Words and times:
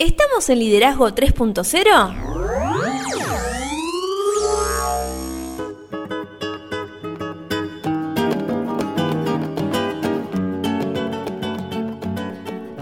¿Estamos 0.00 0.48
en 0.48 0.60
Liderazgo 0.60 1.08
3.0? 1.08 2.14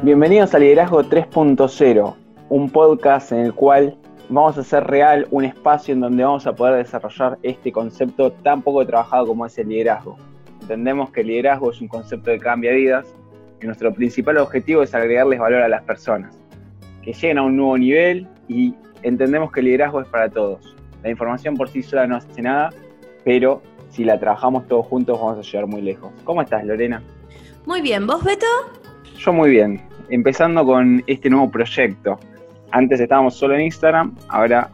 Bienvenidos 0.02 0.54
a 0.54 0.58
Liderazgo 0.58 1.04
3.0, 1.04 2.14
un 2.50 2.68
podcast 2.68 3.32
en 3.32 3.38
el 3.38 3.54
cual 3.54 3.96
vamos 4.28 4.58
a 4.58 4.60
hacer 4.60 4.84
real 4.84 5.26
un 5.30 5.46
espacio 5.46 5.94
en 5.94 6.00
donde 6.00 6.22
vamos 6.22 6.46
a 6.46 6.54
poder 6.54 6.84
desarrollar 6.84 7.38
este 7.42 7.72
concepto 7.72 8.30
tan 8.30 8.60
poco 8.60 8.86
trabajado 8.86 9.28
como 9.28 9.46
es 9.46 9.56
el 9.56 9.70
liderazgo. 9.70 10.18
Entendemos 10.60 11.10
que 11.12 11.22
el 11.22 11.28
liderazgo 11.28 11.70
es 11.70 11.80
un 11.80 11.88
concepto 11.88 12.30
de 12.30 12.38
cambia 12.38 12.72
vidas 12.72 13.06
y 13.62 13.64
nuestro 13.64 13.94
principal 13.94 14.36
objetivo 14.36 14.82
es 14.82 14.94
agregarles 14.94 15.40
valor 15.40 15.62
a 15.62 15.68
las 15.68 15.82
personas, 15.82 16.38
que 17.06 17.12
lleguen 17.12 17.38
a 17.38 17.44
un 17.44 17.56
nuevo 17.56 17.78
nivel 17.78 18.26
y 18.48 18.74
entendemos 19.02 19.52
que 19.52 19.60
el 19.60 19.66
liderazgo 19.66 20.00
es 20.00 20.08
para 20.08 20.28
todos. 20.28 20.74
La 21.04 21.10
información 21.10 21.56
por 21.56 21.68
sí 21.68 21.80
sola 21.80 22.04
no 22.08 22.16
hace 22.16 22.42
nada, 22.42 22.70
pero 23.24 23.62
si 23.90 24.04
la 24.04 24.18
trabajamos 24.18 24.66
todos 24.66 24.86
juntos 24.86 25.16
vamos 25.20 25.38
a 25.38 25.42
llegar 25.48 25.68
muy 25.68 25.82
lejos. 25.82 26.10
¿Cómo 26.24 26.42
estás, 26.42 26.64
Lorena? 26.64 27.00
Muy 27.64 27.80
bien, 27.80 28.08
¿vos, 28.08 28.24
Beto? 28.24 28.46
Yo 29.18 29.32
muy 29.32 29.50
bien, 29.50 29.80
empezando 30.08 30.66
con 30.66 31.04
este 31.06 31.30
nuevo 31.30 31.48
proyecto. 31.48 32.18
Antes 32.72 32.98
estábamos 32.98 33.36
solo 33.36 33.54
en 33.54 33.60
Instagram, 33.62 34.16
ahora 34.28 34.68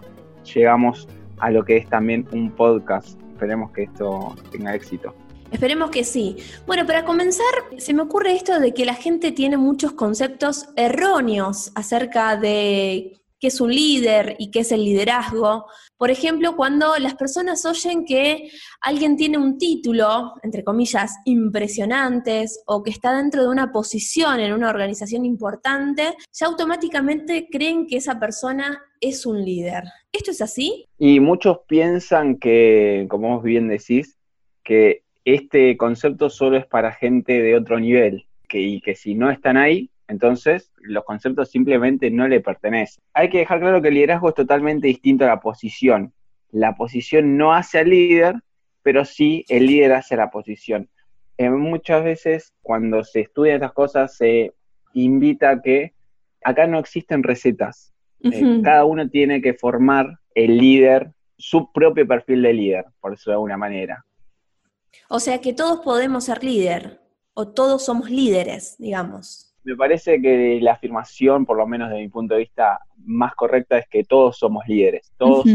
llegamos 0.54 1.06
a 1.38 1.50
lo 1.50 1.62
que 1.62 1.76
es 1.76 1.86
también 1.90 2.26
un 2.32 2.50
podcast. 2.50 3.20
Esperemos 3.34 3.72
que 3.72 3.82
esto 3.82 4.34
tenga 4.50 4.74
éxito. 4.74 5.14
Esperemos 5.52 5.90
que 5.90 6.02
sí. 6.02 6.36
Bueno, 6.66 6.86
para 6.86 7.04
comenzar, 7.04 7.44
se 7.76 7.92
me 7.92 8.02
ocurre 8.02 8.34
esto 8.34 8.58
de 8.58 8.72
que 8.72 8.86
la 8.86 8.94
gente 8.94 9.32
tiene 9.32 9.58
muchos 9.58 9.92
conceptos 9.92 10.66
erróneos 10.76 11.70
acerca 11.74 12.36
de 12.36 13.22
qué 13.38 13.48
es 13.48 13.60
un 13.60 13.70
líder 13.70 14.36
y 14.38 14.50
qué 14.50 14.60
es 14.60 14.72
el 14.72 14.84
liderazgo. 14.84 15.66
Por 15.98 16.10
ejemplo, 16.10 16.56
cuando 16.56 16.96
las 16.98 17.16
personas 17.16 17.66
oyen 17.66 18.04
que 18.04 18.50
alguien 18.80 19.16
tiene 19.16 19.36
un 19.36 19.58
título, 19.58 20.34
entre 20.42 20.64
comillas, 20.64 21.16
impresionantes, 21.26 22.62
o 22.66 22.82
que 22.82 22.90
está 22.90 23.14
dentro 23.14 23.42
de 23.42 23.48
una 23.48 23.72
posición 23.72 24.40
en 24.40 24.52
una 24.52 24.70
organización 24.70 25.24
importante, 25.24 26.14
ya 26.32 26.46
automáticamente 26.46 27.48
creen 27.50 27.86
que 27.86 27.96
esa 27.96 28.18
persona 28.18 28.80
es 29.00 29.26
un 29.26 29.44
líder. 29.44 29.84
¿Esto 30.12 30.30
es 30.30 30.40
así? 30.40 30.86
Y 30.98 31.20
muchos 31.20 31.58
piensan 31.66 32.38
que, 32.38 33.06
como 33.10 33.34
vos 33.34 33.42
bien 33.42 33.68
decís, 33.68 34.16
que 34.64 35.02
este 35.24 35.76
concepto 35.76 36.30
solo 36.30 36.56
es 36.56 36.66
para 36.66 36.92
gente 36.92 37.40
de 37.40 37.56
otro 37.56 37.78
nivel, 37.78 38.26
que, 38.48 38.60
y 38.60 38.80
que 38.80 38.94
si 38.94 39.14
no 39.14 39.30
están 39.30 39.56
ahí, 39.56 39.90
entonces 40.08 40.72
los 40.80 41.04
conceptos 41.04 41.50
simplemente 41.50 42.10
no 42.10 42.28
le 42.28 42.40
pertenecen. 42.40 43.02
Hay 43.14 43.30
que 43.30 43.38
dejar 43.38 43.60
claro 43.60 43.80
que 43.80 43.88
el 43.88 43.94
liderazgo 43.94 44.28
es 44.28 44.34
totalmente 44.34 44.86
distinto 44.86 45.24
a 45.24 45.28
la 45.28 45.40
posición. 45.40 46.12
La 46.50 46.74
posición 46.74 47.36
no 47.36 47.54
hace 47.54 47.78
al 47.78 47.90
líder, 47.90 48.36
pero 48.82 49.04
sí 49.04 49.44
el 49.48 49.66
líder 49.66 49.92
hace 49.92 50.16
la 50.16 50.30
posición. 50.30 50.90
Eh, 51.38 51.48
muchas 51.48 52.04
veces 52.04 52.52
cuando 52.60 53.04
se 53.04 53.20
estudian 53.20 53.56
estas 53.56 53.72
cosas 53.72 54.16
se 54.16 54.52
invita 54.92 55.50
a 55.50 55.62
que 55.62 55.94
acá 56.44 56.66
no 56.66 56.78
existen 56.78 57.22
recetas. 57.22 57.94
Eh, 58.20 58.60
cada 58.62 58.84
uno 58.84 59.08
tiene 59.08 59.40
que 59.40 59.54
formar 59.54 60.18
el 60.34 60.58
líder, 60.58 61.10
su 61.36 61.72
propio 61.72 62.06
perfil 62.06 62.42
de 62.42 62.52
líder, 62.52 62.84
por 63.00 63.14
eso 63.14 63.30
de 63.30 63.34
alguna 63.34 63.56
manera. 63.56 64.04
O 65.08 65.20
sea 65.20 65.40
que 65.40 65.52
todos 65.52 65.80
podemos 65.80 66.24
ser 66.24 66.42
líder, 66.42 67.00
o 67.34 67.48
todos 67.48 67.84
somos 67.84 68.10
líderes, 68.10 68.76
digamos. 68.78 69.54
Me 69.64 69.76
parece 69.76 70.20
que 70.20 70.58
la 70.60 70.72
afirmación, 70.72 71.46
por 71.46 71.56
lo 71.56 71.66
menos 71.66 71.90
de 71.90 71.96
mi 71.96 72.08
punto 72.08 72.34
de 72.34 72.40
vista, 72.40 72.80
más 73.04 73.34
correcta 73.34 73.78
es 73.78 73.86
que 73.88 74.04
todos 74.04 74.36
somos 74.36 74.66
líderes, 74.66 75.12
todos 75.16 75.46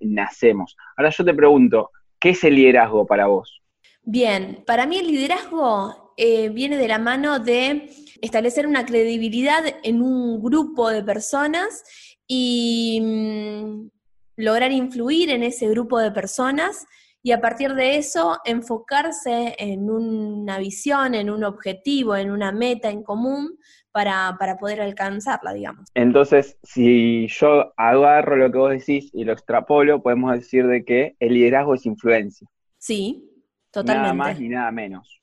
nacemos. 0.00 0.76
Ahora 0.96 1.10
yo 1.10 1.24
te 1.24 1.34
pregunto, 1.34 1.90
¿qué 2.18 2.30
es 2.30 2.42
el 2.44 2.56
liderazgo 2.56 3.06
para 3.06 3.26
vos? 3.26 3.62
Bien, 4.02 4.64
para 4.66 4.86
mí 4.86 4.96
el 4.96 5.06
liderazgo 5.06 6.14
eh, 6.16 6.48
viene 6.48 6.76
de 6.76 6.88
la 6.88 6.98
mano 6.98 7.38
de 7.38 7.90
establecer 8.20 8.66
una 8.66 8.84
credibilidad 8.84 9.62
en 9.82 10.02
un 10.02 10.42
grupo 10.42 10.90
de 10.90 11.02
personas 11.04 11.84
y 12.26 13.00
mm, 13.00 13.88
lograr 14.36 14.72
influir 14.72 15.30
en 15.30 15.44
ese 15.44 15.68
grupo 15.68 15.98
de 15.98 16.10
personas 16.10 16.86
y 17.28 17.32
a 17.32 17.42
partir 17.42 17.74
de 17.74 17.98
eso 17.98 18.38
enfocarse 18.46 19.54
en 19.58 19.90
una 19.90 20.58
visión, 20.58 21.14
en 21.14 21.28
un 21.28 21.44
objetivo, 21.44 22.16
en 22.16 22.30
una 22.30 22.52
meta 22.52 22.88
en 22.88 23.02
común 23.02 23.58
para, 23.92 24.34
poder 24.58 24.80
alcanzarla, 24.80 25.52
digamos. 25.52 25.90
Entonces, 25.92 26.56
si 26.62 27.26
yo 27.28 27.74
agarro 27.76 28.36
lo 28.36 28.50
que 28.50 28.56
vos 28.56 28.70
decís 28.70 29.10
y 29.12 29.24
lo 29.24 29.34
extrapolo, 29.34 30.02
podemos 30.02 30.32
decir 30.32 30.66
de 30.66 30.86
que 30.86 31.16
el 31.20 31.34
liderazgo 31.34 31.74
es 31.74 31.84
influencia. 31.84 32.48
Sí, 32.78 33.30
totalmente. 33.70 34.04
Nada 34.04 34.14
más 34.14 34.40
ni 34.40 34.48
nada 34.48 34.72
menos. 34.72 35.20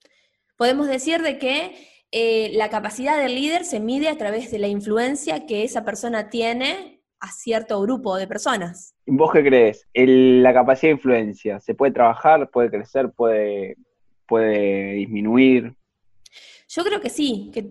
Podemos 0.57 0.85
decir 0.85 1.23
de 1.23 1.39
que 1.39 1.73
eh, 2.11 2.51
la 2.53 2.69
capacidad 2.69 3.17
del 3.17 3.33
líder 3.33 3.65
se 3.65 3.79
mide 3.79 4.09
a 4.09 4.17
través 4.19 4.51
de 4.51 4.59
la 4.59 4.67
influencia 4.67 5.47
que 5.47 5.63
esa 5.63 5.83
persona 5.83 6.29
tiene 6.29 6.94
a 7.19 7.31
cierto 7.31 7.81
grupo 7.81 8.15
de 8.17 8.27
personas. 8.27 8.93
¿Vos 9.05 9.31
qué 9.33 9.43
crees? 9.43 9.87
¿La 9.93 10.53
capacidad 10.53 10.89
de 10.89 10.95
influencia 10.95 11.59
se 11.59 11.73
puede 11.73 11.91
trabajar, 11.91 12.49
puede 12.49 12.69
crecer, 12.69 13.11
puede, 13.11 13.77
puede 14.27 14.93
disminuir? 14.93 15.75
Yo 16.67 16.83
creo 16.83 16.99
que 16.99 17.09
sí, 17.09 17.51
que 17.53 17.67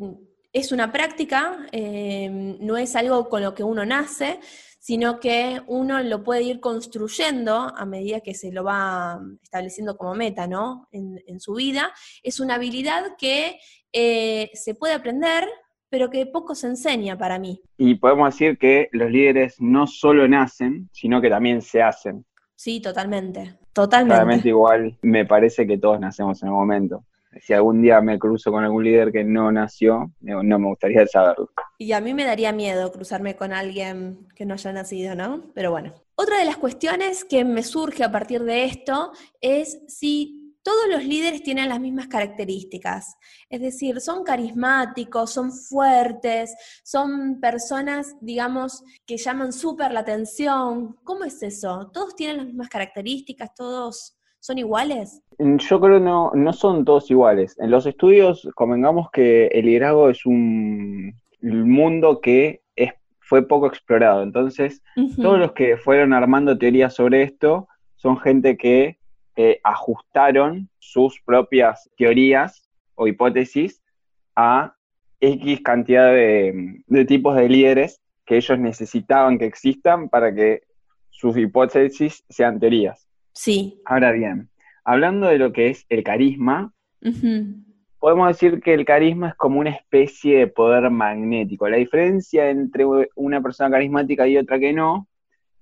es 0.52 0.70
una 0.72 0.92
práctica, 0.92 1.66
eh, 1.72 2.28
no 2.60 2.76
es 2.76 2.94
algo 2.94 3.28
con 3.28 3.42
lo 3.42 3.54
que 3.54 3.64
uno 3.64 3.84
nace, 3.84 4.38
sino 4.78 5.18
que 5.18 5.62
uno 5.66 6.02
lo 6.02 6.22
puede 6.22 6.42
ir 6.42 6.60
construyendo 6.60 7.54
a 7.54 7.86
medida 7.86 8.20
que 8.20 8.34
se 8.34 8.52
lo 8.52 8.64
va 8.64 9.18
estableciendo 9.42 9.96
como 9.96 10.14
meta, 10.14 10.46
¿no? 10.46 10.88
En, 10.92 11.40
su 11.40 11.54
vida. 11.54 11.90
Es 12.22 12.38
una 12.38 12.56
habilidad 12.56 13.16
que 13.16 13.58
eh, 13.92 14.50
se 14.52 14.74
puede 14.74 14.92
aprender, 14.92 15.48
pero 15.94 16.10
que 16.10 16.26
poco 16.26 16.56
se 16.56 16.66
enseña 16.66 17.16
para 17.16 17.38
mí. 17.38 17.62
Y 17.78 17.94
podemos 17.94 18.34
decir 18.34 18.58
que 18.58 18.88
los 18.90 19.12
líderes 19.12 19.60
no 19.60 19.86
solo 19.86 20.26
nacen, 20.26 20.90
sino 20.90 21.20
que 21.20 21.30
también 21.30 21.62
se 21.62 21.82
hacen. 21.82 22.24
Sí, 22.56 22.80
totalmente, 22.80 23.54
totalmente. 23.72 24.48
Igual 24.48 24.98
me 25.02 25.24
parece 25.24 25.68
que 25.68 25.78
todos 25.78 26.00
nacemos 26.00 26.42
en 26.42 26.48
el 26.48 26.54
momento. 26.54 27.04
Si 27.40 27.52
algún 27.52 27.80
día 27.80 28.00
me 28.00 28.18
cruzo 28.18 28.50
con 28.50 28.64
algún 28.64 28.82
líder 28.82 29.12
que 29.12 29.22
no 29.22 29.52
nació, 29.52 30.10
no 30.20 30.58
me 30.58 30.66
gustaría 30.66 31.06
saberlo. 31.06 31.48
Y 31.78 31.92
a 31.92 32.00
mí 32.00 32.12
me 32.12 32.24
daría 32.24 32.50
miedo 32.50 32.90
cruzarme 32.90 33.36
con 33.36 33.52
alguien 33.52 34.26
que 34.34 34.44
no 34.44 34.54
haya 34.54 34.72
nacido, 34.72 35.14
¿no? 35.14 35.44
Pero 35.54 35.70
bueno. 35.70 35.92
Otra 36.16 36.38
de 36.40 36.44
las 36.44 36.56
cuestiones 36.56 37.24
que 37.24 37.44
me 37.44 37.62
surge 37.62 38.02
a 38.02 38.10
partir 38.10 38.42
de 38.42 38.64
esto 38.64 39.12
es 39.40 39.80
si 39.86 40.43
todos 40.64 40.88
los 40.90 41.04
líderes 41.04 41.42
tienen 41.42 41.68
las 41.68 41.78
mismas 41.78 42.08
características, 42.08 43.18
es 43.50 43.60
decir, 43.60 44.00
son 44.00 44.24
carismáticos, 44.24 45.30
son 45.30 45.52
fuertes, 45.52 46.56
son 46.82 47.38
personas, 47.38 48.16
digamos, 48.22 48.82
que 49.06 49.18
llaman 49.18 49.52
súper 49.52 49.92
la 49.92 50.00
atención. 50.00 50.96
¿Cómo 51.04 51.24
es 51.24 51.42
eso? 51.42 51.90
¿Todos 51.92 52.16
tienen 52.16 52.38
las 52.38 52.46
mismas 52.46 52.70
características? 52.70 53.54
¿Todos 53.54 54.16
son 54.40 54.56
iguales? 54.56 55.22
Yo 55.38 55.80
creo 55.80 55.98
que 55.98 56.04
no, 56.04 56.30
no 56.34 56.52
son 56.54 56.84
todos 56.86 57.10
iguales. 57.10 57.56
En 57.58 57.70
los 57.70 57.84
estudios, 57.84 58.48
convengamos 58.54 59.10
que 59.10 59.48
el 59.48 59.66
liderazgo 59.66 60.08
es 60.08 60.24
un 60.24 61.20
mundo 61.42 62.22
que 62.22 62.62
es, 62.74 62.92
fue 63.20 63.46
poco 63.46 63.66
explorado. 63.66 64.22
Entonces, 64.22 64.82
todos 65.20 65.38
los 65.38 65.52
que 65.52 65.76
fueron 65.76 66.14
armando 66.14 66.56
teorías 66.56 66.94
sobre 66.94 67.22
esto 67.22 67.68
son 67.96 68.18
gente 68.18 68.56
que 68.56 68.98
ajustaron 69.62 70.68
sus 70.78 71.20
propias 71.24 71.90
teorías 71.96 72.68
o 72.94 73.06
hipótesis 73.06 73.82
a 74.36 74.74
X 75.20 75.60
cantidad 75.62 76.12
de, 76.12 76.82
tipos 77.06 77.36
de 77.36 77.48
líderes 77.48 78.00
que 78.24 78.36
ellos 78.36 78.58
necesitaban 78.58 79.38
que 79.38 79.46
existan 79.46 80.08
para 80.08 80.34
que 80.34 80.62
sus 81.10 81.36
hipótesis 81.36 82.24
sean 82.28 82.58
teorías. 82.58 83.08
Sí. 83.32 83.80
Ahora 83.84 84.12
bien, 84.12 84.50
hablando 84.84 85.26
de 85.26 85.38
lo 85.38 85.52
que 85.52 85.68
es 85.68 85.86
el 85.88 86.02
carisma, 86.02 86.72
podemos 87.98 88.28
decir 88.28 88.60
que 88.60 88.74
el 88.74 88.84
carisma 88.84 89.30
es 89.30 89.34
como 89.34 89.60
una 89.60 89.70
especie 89.70 90.38
de 90.38 90.46
poder 90.46 90.90
magnético. 90.90 91.68
La 91.68 91.76
diferencia 91.76 92.50
entre 92.50 92.84
una 93.14 93.40
persona 93.42 93.70
carismática 93.70 94.26
y 94.26 94.36
otra 94.36 94.58
que 94.58 94.72
no 94.72 95.08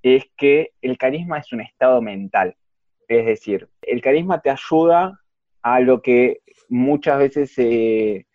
es 0.03 0.25
que 0.37 0.73
el 0.83 0.99
carisma 0.99 1.39
es 1.39 1.53
un 1.53 1.61
estado 1.61 2.03
mental. 2.03 2.57
Es 3.21 3.27
decir, 3.27 3.69
el 3.83 4.01
carisma 4.01 4.41
te 4.41 4.51
ayuda 4.51 5.21
a 5.63 5.81
lo 5.81 6.03
que 6.03 6.41
muchas 6.69 7.19
veces 7.19 7.53
se, 7.53 8.27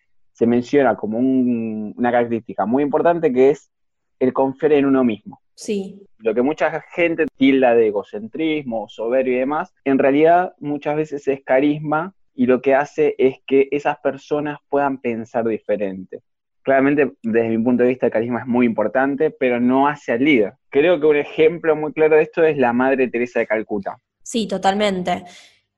menciona 0.46 0.96
como 0.96 1.18
una 1.20 2.12
característica 2.12 2.66
muy 2.66 2.84
importante, 2.84 3.34
que 3.34 3.52
es 3.52 3.72
el 4.20 4.34
confiar 4.34 4.74
en 4.74 4.86
uno 4.86 5.04
mismo. 5.04 5.42
Sí. 5.56 6.02
Lo 6.20 6.36
que 6.36 6.42
mucha 6.42 6.82
gente 6.94 7.26
tilda 7.36 7.74
de 7.74 7.88
egocentrismo, 7.88 8.88
soberbio 8.88 9.34
y 9.34 9.40
demás, 9.40 9.74
en 9.84 9.98
realidad 9.98 10.54
muchas 10.60 10.96
veces 10.96 11.28
es 11.28 11.44
carisma 11.44 12.14
y 12.36 12.46
lo 12.46 12.62
que 12.62 12.76
hace 12.76 13.16
es 13.18 13.38
que 13.48 13.68
esas 13.72 13.98
personas 14.00 14.60
puedan 14.70 15.00
pensar 15.00 15.46
diferente, 15.48 16.22
Claramente, 16.68 17.14
desde 17.24 17.48
mi 17.48 17.64
punto 17.64 17.84
de 17.84 17.88
vista, 17.88 18.08
el 18.08 18.12
carisma 18.12 18.42
es 18.42 18.46
muy 18.46 18.66
importante, 18.66 19.32
pero 19.32 19.58
no 19.58 19.88
hace 19.88 20.12
al 20.12 20.26
líder. 20.26 20.56
Creo 20.70 21.00
que 21.00 21.06
un 21.06 21.16
ejemplo 21.16 21.78
muy 21.78 21.94
claro 21.94 22.18
de 22.18 22.24
esto 22.24 22.44
es 22.44 22.58
la 22.58 22.74
Madre 22.74 23.08
Teresa 23.08 23.40
de 23.40 23.48
Calcuta. 23.48 24.02
Sí, 24.28 24.46
totalmente. 24.46 25.24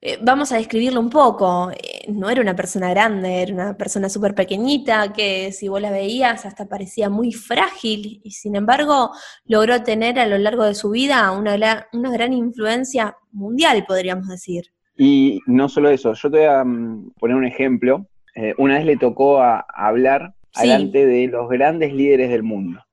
Eh, 0.01 0.17
vamos 0.23 0.51
a 0.51 0.57
describirlo 0.57 0.99
un 0.99 1.11
poco. 1.11 1.69
Eh, 1.69 2.11
no 2.11 2.31
era 2.31 2.41
una 2.41 2.55
persona 2.55 2.89
grande, 2.89 3.43
era 3.43 3.53
una 3.53 3.77
persona 3.77 4.09
súper 4.09 4.33
pequeñita 4.33 5.13
que 5.13 5.51
si 5.51 5.67
vos 5.67 5.79
la 5.79 5.91
veías 5.91 6.47
hasta 6.47 6.67
parecía 6.67 7.11
muy 7.11 7.31
frágil 7.31 8.19
y 8.23 8.31
sin 8.31 8.55
embargo 8.55 9.11
logró 9.45 9.83
tener 9.83 10.17
a 10.17 10.25
lo 10.25 10.39
largo 10.39 10.63
de 10.63 10.73
su 10.73 10.89
vida 10.89 11.29
una, 11.29 11.85
una 11.93 12.11
gran 12.11 12.33
influencia 12.33 13.15
mundial, 13.31 13.85
podríamos 13.87 14.27
decir. 14.27 14.71
Y 14.97 15.41
no 15.45 15.69
solo 15.69 15.91
eso, 15.91 16.13
yo 16.13 16.31
te 16.31 16.37
voy 16.37 16.47
a 16.47 16.63
mm, 16.63 17.11
poner 17.19 17.37
un 17.37 17.45
ejemplo. 17.45 18.07
Eh, 18.33 18.55
una 18.57 18.79
vez 18.79 18.85
le 18.85 18.97
tocó 18.97 19.43
a, 19.43 19.63
hablar 19.75 20.33
delante 20.59 21.05
de 21.05 21.27
los 21.27 21.47
grandes 21.49 21.93
líderes 21.93 22.31
del 22.31 22.41
mundo. 22.41 22.83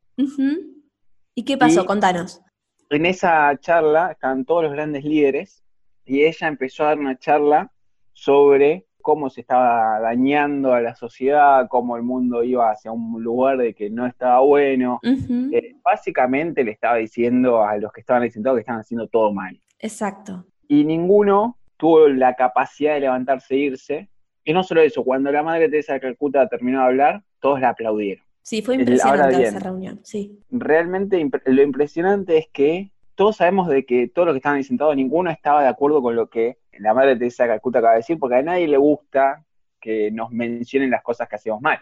¿Y 1.34 1.44
qué 1.44 1.56
pasó? 1.56 1.86
Contanos. 1.86 2.42
En 2.90 3.04
esa 3.04 3.56
charla 3.58 4.12
estaban 4.12 4.44
todos 4.44 4.64
los 4.64 4.72
grandes 4.72 5.04
líderes 5.04 5.64
y 6.04 6.24
ella 6.24 6.46
empezó 6.46 6.84
a 6.84 6.88
dar 6.88 6.98
una 6.98 7.18
charla 7.18 7.72
sobre 8.12 8.86
cómo 9.02 9.28
se 9.28 9.40
estaba 9.40 9.98
dañando 10.00 10.72
a 10.72 10.80
la 10.80 10.94
sociedad, 10.94 11.66
cómo 11.68 11.96
el 11.96 12.02
mundo 12.02 12.44
iba 12.44 12.70
hacia 12.70 12.92
un 12.92 13.22
lugar 13.22 13.58
de 13.58 13.74
que 13.74 13.90
no 13.90 14.06
estaba 14.06 14.40
bueno. 14.40 15.00
Eh, 15.02 15.76
básicamente 15.82 16.64
le 16.64 16.72
estaba 16.72 16.96
diciendo 16.96 17.62
a 17.62 17.76
los 17.76 17.92
que 17.92 18.00
estaban 18.00 18.22
ahí 18.22 18.30
sentados 18.30 18.56
que 18.56 18.60
estaban 18.60 18.80
haciendo 18.80 19.08
todo 19.08 19.32
mal. 19.32 19.60
Exacto. 19.78 20.44
Y 20.68 20.84
ninguno 20.84 21.56
tuvo 21.76 22.08
la 22.08 22.34
capacidad 22.34 22.94
de 22.94 23.00
levantarse 23.00 23.54
e 23.54 23.58
irse. 23.58 24.08
Y 24.44 24.52
no 24.52 24.62
solo 24.62 24.80
eso, 24.80 25.04
cuando 25.04 25.30
la 25.30 25.42
madre 25.42 25.68
Teresa 25.68 25.94
de 25.94 26.00
Calcuta 26.00 26.48
terminó 26.48 26.80
de 26.80 26.86
hablar, 26.86 27.22
todos 27.40 27.60
la 27.60 27.70
aplaudieron. 27.70 28.25
Sí, 28.46 28.62
fue 28.62 28.76
impresionante 28.76 29.42
esa 29.42 29.58
reunión, 29.58 29.98
sí. 30.04 30.38
Realmente 30.52 31.28
lo 31.46 31.62
impresionante 31.62 32.38
es 32.38 32.46
que 32.52 32.92
todos 33.16 33.38
sabemos 33.38 33.66
de 33.66 33.84
que 33.84 34.06
todos 34.06 34.26
los 34.26 34.34
que 34.34 34.36
estaban 34.36 34.58
ahí 34.58 34.62
sentados, 34.62 34.94
ninguno 34.94 35.30
estaba 35.30 35.62
de 35.62 35.68
acuerdo 35.68 36.00
con 36.00 36.14
lo 36.14 36.30
que 36.30 36.58
la 36.78 36.94
madre 36.94 37.16
Teresa 37.16 37.42
de 37.42 37.48
Calcuta 37.48 37.80
acaba 37.80 37.94
de 37.94 37.98
decir, 37.98 38.20
porque 38.20 38.36
a 38.36 38.42
nadie 38.42 38.68
le 38.68 38.76
gusta 38.76 39.44
que 39.80 40.12
nos 40.12 40.30
mencionen 40.30 40.90
las 40.90 41.02
cosas 41.02 41.28
que 41.28 41.34
hacemos 41.34 41.60
mal. 41.60 41.80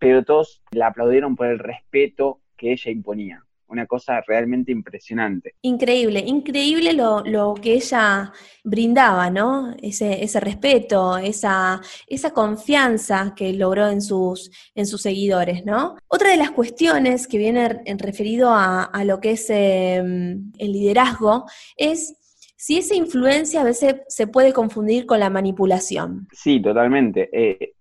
Pero 0.00 0.24
todos 0.24 0.60
la 0.72 0.88
aplaudieron 0.88 1.36
por 1.36 1.46
el 1.46 1.60
respeto 1.60 2.40
que 2.56 2.72
ella 2.72 2.90
imponía 2.90 3.46
una 3.68 3.86
cosa 3.86 4.22
realmente 4.26 4.72
impresionante. 4.72 5.54
Increíble, 5.62 6.20
increíble 6.20 6.92
lo, 6.92 7.54
que 7.54 7.74
ella 7.74 8.32
brindaba, 8.64 9.30
¿no? 9.30 9.74
Ese, 9.82 10.22
ese 10.22 10.40
respeto, 10.40 11.18
esa, 11.18 11.80
esa, 12.06 12.32
confianza 12.32 13.34
que 13.36 13.52
logró 13.52 13.88
en 13.88 14.00
sus, 14.00 14.50
en 14.74 14.86
sus 14.86 15.02
seguidores, 15.02 15.64
¿no? 15.64 15.96
Otra 16.08 16.30
de 16.30 16.36
las 16.36 16.50
cuestiones 16.50 17.26
que 17.26 17.38
viene 17.38 17.80
en 17.84 17.98
referido 17.98 18.50
a, 18.52 18.90
lo 19.04 19.20
que 19.20 19.32
es 19.32 19.48
em, 19.50 20.52
el 20.58 20.72
liderazgo 20.72 21.46
es 21.76 22.16
si 22.56 22.78
esa 22.78 22.94
influencia 22.94 23.60
a 23.60 23.64
veces 23.64 23.96
se 24.08 24.26
puede 24.26 24.52
confundir 24.52 25.06
con 25.06 25.20
la 25.20 25.30
manipulación. 25.30 26.26
Sí, 26.32 26.60
totalmente. 26.60 27.30
Eh, 27.32 27.74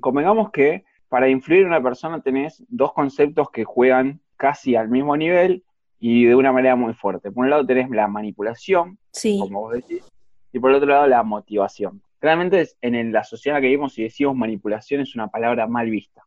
convengamos 0.00 0.50
que 0.50 0.84
para 1.08 1.28
influir 1.28 1.62
en 1.62 1.68
una 1.68 1.82
persona 1.82 2.20
tenés 2.20 2.64
dos 2.68 2.92
conceptos 2.92 3.50
que 3.50 3.64
juegan 3.64 4.20
casi 4.40 4.74
al 4.74 4.88
mismo 4.88 5.14
nivel 5.18 5.62
y 6.00 6.24
de 6.24 6.34
una 6.34 6.50
manera 6.50 6.74
muy 6.74 6.94
fuerte. 6.94 7.30
Por 7.30 7.44
un 7.44 7.50
lado 7.50 7.66
tenés 7.66 7.90
la 7.90 8.08
manipulación, 8.08 8.98
como 9.38 9.60
vos 9.60 9.74
decís, 9.74 10.10
y 10.50 10.58
por 10.58 10.70
el 10.70 10.76
otro 10.76 10.88
lado 10.88 11.06
la 11.06 11.22
motivación. 11.22 12.00
Realmente 12.22 12.66
en 12.80 13.12
la 13.12 13.22
sociedad 13.22 13.58
en 13.58 13.60
la 13.60 13.62
que 13.62 13.68
vivimos, 13.68 13.92
si 13.92 14.02
decimos 14.02 14.34
manipulación, 14.34 15.02
es 15.02 15.14
una 15.14 15.28
palabra 15.28 15.66
mal 15.66 15.90
vista. 15.90 16.22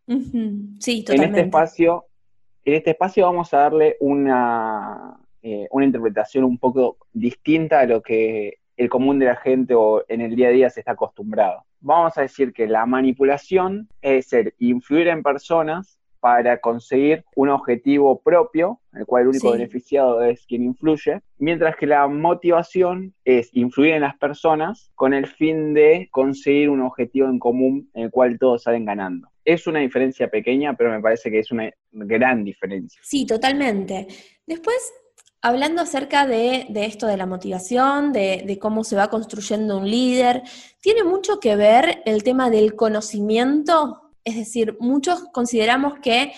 Sí, 0.80 1.04
totalmente. 1.04 1.14
En 1.14 1.24
este 1.24 1.40
espacio, 1.42 2.06
en 2.64 2.74
este 2.76 2.92
espacio 2.92 3.26
vamos 3.26 3.52
a 3.54 3.58
darle 3.58 3.98
una, 4.00 5.18
eh, 5.42 5.68
una 5.72 5.86
interpretación 5.86 6.44
un 6.44 6.60
poco 6.60 6.98
distinta 7.12 7.80
a 7.80 7.86
lo 7.88 8.04
que 8.04 8.60
el 8.78 8.90
común 8.90 9.18
de 9.18 9.26
la 9.26 9.36
gente 9.36 9.74
o 9.74 10.04
en 10.08 10.22
el 10.22 10.36
día 10.36 10.50
a 10.50 10.52
día 10.52 10.70
se 10.70 10.82
está 10.82 10.92
acostumbrado. 10.92 11.64
Vamos 11.80 12.16
a 12.18 12.22
decir 12.22 12.54
que 12.54 12.68
la 12.68 12.86
manipulación 12.86 13.90
es 14.02 14.34
el 14.34 14.54
influir 14.60 15.08
en 15.08 15.24
personas 15.24 15.98
para 16.24 16.58
conseguir 16.60 17.26
un 17.36 17.50
objetivo 17.50 18.22
propio, 18.22 18.80
en 18.94 19.02
el 19.02 19.06
cual 19.06 19.24
el 19.24 19.28
único 19.28 19.52
beneficiado 19.52 20.22
es 20.24 20.46
quien 20.46 20.64
influye, 20.64 21.20
mientras 21.38 21.76
que 21.76 21.86
la 21.86 22.08
motivación 22.08 23.14
es 23.26 23.50
influir 23.52 23.96
en 23.96 24.04
las 24.04 24.16
personas 24.16 24.90
con 24.96 25.14
el 25.14 25.28
fin 25.28 25.74
de 25.74 26.08
conseguir 26.12 26.70
un 26.70 26.80
objetivo 26.80 27.28
en 27.28 27.40
común 27.40 27.90
en 27.94 28.04
el 28.04 28.10
cual 28.10 28.40
todos 28.40 28.64
salen 28.64 28.86
ganando. 28.86 29.28
Es 29.44 29.68
una 29.68 29.80
diferencia 29.80 30.30
pequeña, 30.30 30.78
pero 30.78 30.92
me 30.92 31.02
parece 31.02 31.30
que 31.30 31.40
es 31.40 31.52
una 31.52 31.70
gran 31.92 32.46
diferencia. 32.46 33.02
Sí, 33.04 33.26
totalmente. 33.26 34.08
Después, 34.48 34.94
hablando 35.42 35.82
acerca 35.82 36.26
de, 36.26 36.68
esto 36.74 37.06
de 37.06 37.18
la 37.18 37.26
motivación, 37.26 38.14
de, 38.14 38.46
de, 38.48 38.60
cómo 38.60 38.86
se 38.86 38.96
va 38.96 39.10
construyendo 39.10 39.78
un 39.78 39.92
líder, 39.92 40.44
tiene 40.80 41.04
mucho 41.04 41.42
que 41.42 41.58
ver 41.58 42.02
el 42.06 42.24
tema 42.24 42.50
del 42.50 42.78
conocimiento 42.78 44.03
es 44.24 44.36
decir, 44.36 44.78
muchos 44.80 45.26
consideramos 45.32 46.00
que 46.00 46.32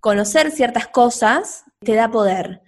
conocer 0.00 0.50
ciertas 0.50 0.88
cosas 0.88 1.64
te 1.80 1.94
da 1.94 2.10
poder, 2.10 2.62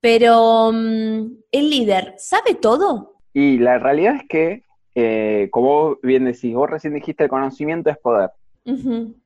pero 0.00 0.70
mm, 0.72 1.36
el 1.52 1.70
líder 1.70 2.14
sabe 2.18 2.54
todo. 2.54 3.16
Y 3.32 3.58
la 3.58 3.78
realidad 3.78 4.16
es 4.16 4.24
que, 4.28 4.64
eh, 4.94 5.48
como 5.50 5.96
bien 6.02 6.24
decís, 6.24 6.54
vos 6.54 6.68
recién 6.68 6.94
dijiste, 6.94 7.24
el 7.24 7.30
conocimiento 7.30 7.90
es 7.90 7.98
poder. 7.98 8.30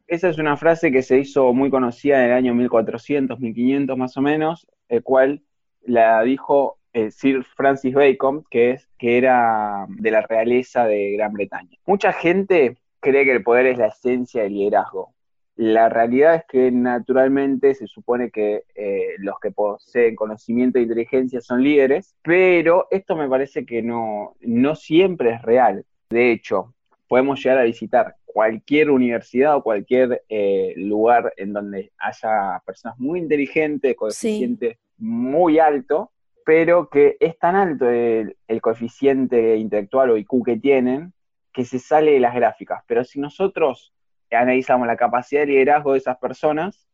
Esa 0.07 0.29
es 0.29 0.39
una 0.39 0.57
frase 0.57 0.91
que 0.91 1.03
se 1.03 1.19
hizo 1.19 1.53
muy 1.53 1.69
conocida 1.69 2.25
en 2.25 2.31
el 2.31 2.37
año 2.37 2.55
1400, 2.55 3.39
1500 3.39 3.99
más 3.99 4.17
o 4.17 4.23
menos, 4.23 4.67
el 4.89 5.03
cual 5.03 5.43
la 5.83 6.23
dijo 6.23 6.79
eh, 6.93 7.11
Sir 7.11 7.45
Francis 7.45 7.95
Bacon, 7.95 8.45
que, 8.51 8.71
es, 8.71 8.89
que 8.99 9.19
era 9.19 9.87
de 9.89 10.11
la 10.11 10.23
realeza 10.23 10.87
de 10.87 11.13
Gran 11.13 11.33
Bretaña. 11.33 11.77
Mucha 11.85 12.13
gente 12.13 12.79
cree 13.07 13.25
que 13.25 13.33
el 13.33 13.45
poder 13.45 13.67
es 13.67 13.79
la 13.79 13.87
esencia 13.87 14.43
del 14.43 14.55
liderazgo. 14.55 15.15
La 15.55 15.89
realidad 15.89 16.35
es 16.35 16.45
que 16.49 16.71
naturalmente 16.73 17.75
se 17.75 17.87
supone 17.87 18.31
que 18.31 18.65
eh, 18.75 19.15
los 19.19 19.39
que 19.41 19.53
poseen 19.53 20.17
conocimiento 20.17 20.79
e 20.79 20.83
inteligencia 20.83 21.41
son 21.41 21.63
líderes, 21.63 22.17
pero 22.23 22.89
esto 22.91 23.17
me 23.17 23.29
parece 23.29 23.65
que 23.65 23.81
no, 23.81 24.35
no 24.41 24.75
siempre 24.75 25.31
es 25.31 25.43
real. 25.43 25.85
De 26.11 26.33
hecho, 26.33 26.75
podemos 27.09 27.43
llegar 27.43 27.59
a 27.59 27.65
visitar 27.65 28.17
cualquier 28.25 28.91
universidad 28.91 29.57
o 29.57 29.63
cualquier 29.63 30.25
eh, 30.29 30.75
lugar 30.77 31.33
en 31.37 31.53
donde 31.53 31.93
haya 31.99 32.61
personas 32.67 32.99
muy 32.99 33.21
inteligentes, 33.21 33.95
coeficiente 33.95 34.79
muy 34.99 35.61
alto, 35.61 36.11
pero 36.45 36.91
que 36.91 37.17
es 37.21 37.39
tan 37.39 37.55
alto 37.55 37.89
el, 37.89 38.37
el, 38.47 38.61
coeficiente 38.61 39.57
intelectual 39.57 40.11
o 40.11 40.17
IQ 40.17 40.45
que 40.45 40.57
tienen 40.57 41.13
que 41.57 41.65
se 41.65 41.79
sale 41.79 42.13
de 42.13 42.21
las 42.21 42.35
gráficas. 42.35 42.85
Pero 42.87 43.03
si 43.03 43.19
nosotros 43.19 43.95
analizamos 44.31 44.87
la 44.87 44.99
capacidad 44.99 45.41
de 45.41 45.47
liderazgo 45.47 45.93
de 45.93 45.99
esas 45.99 46.19
personas, 46.19 46.87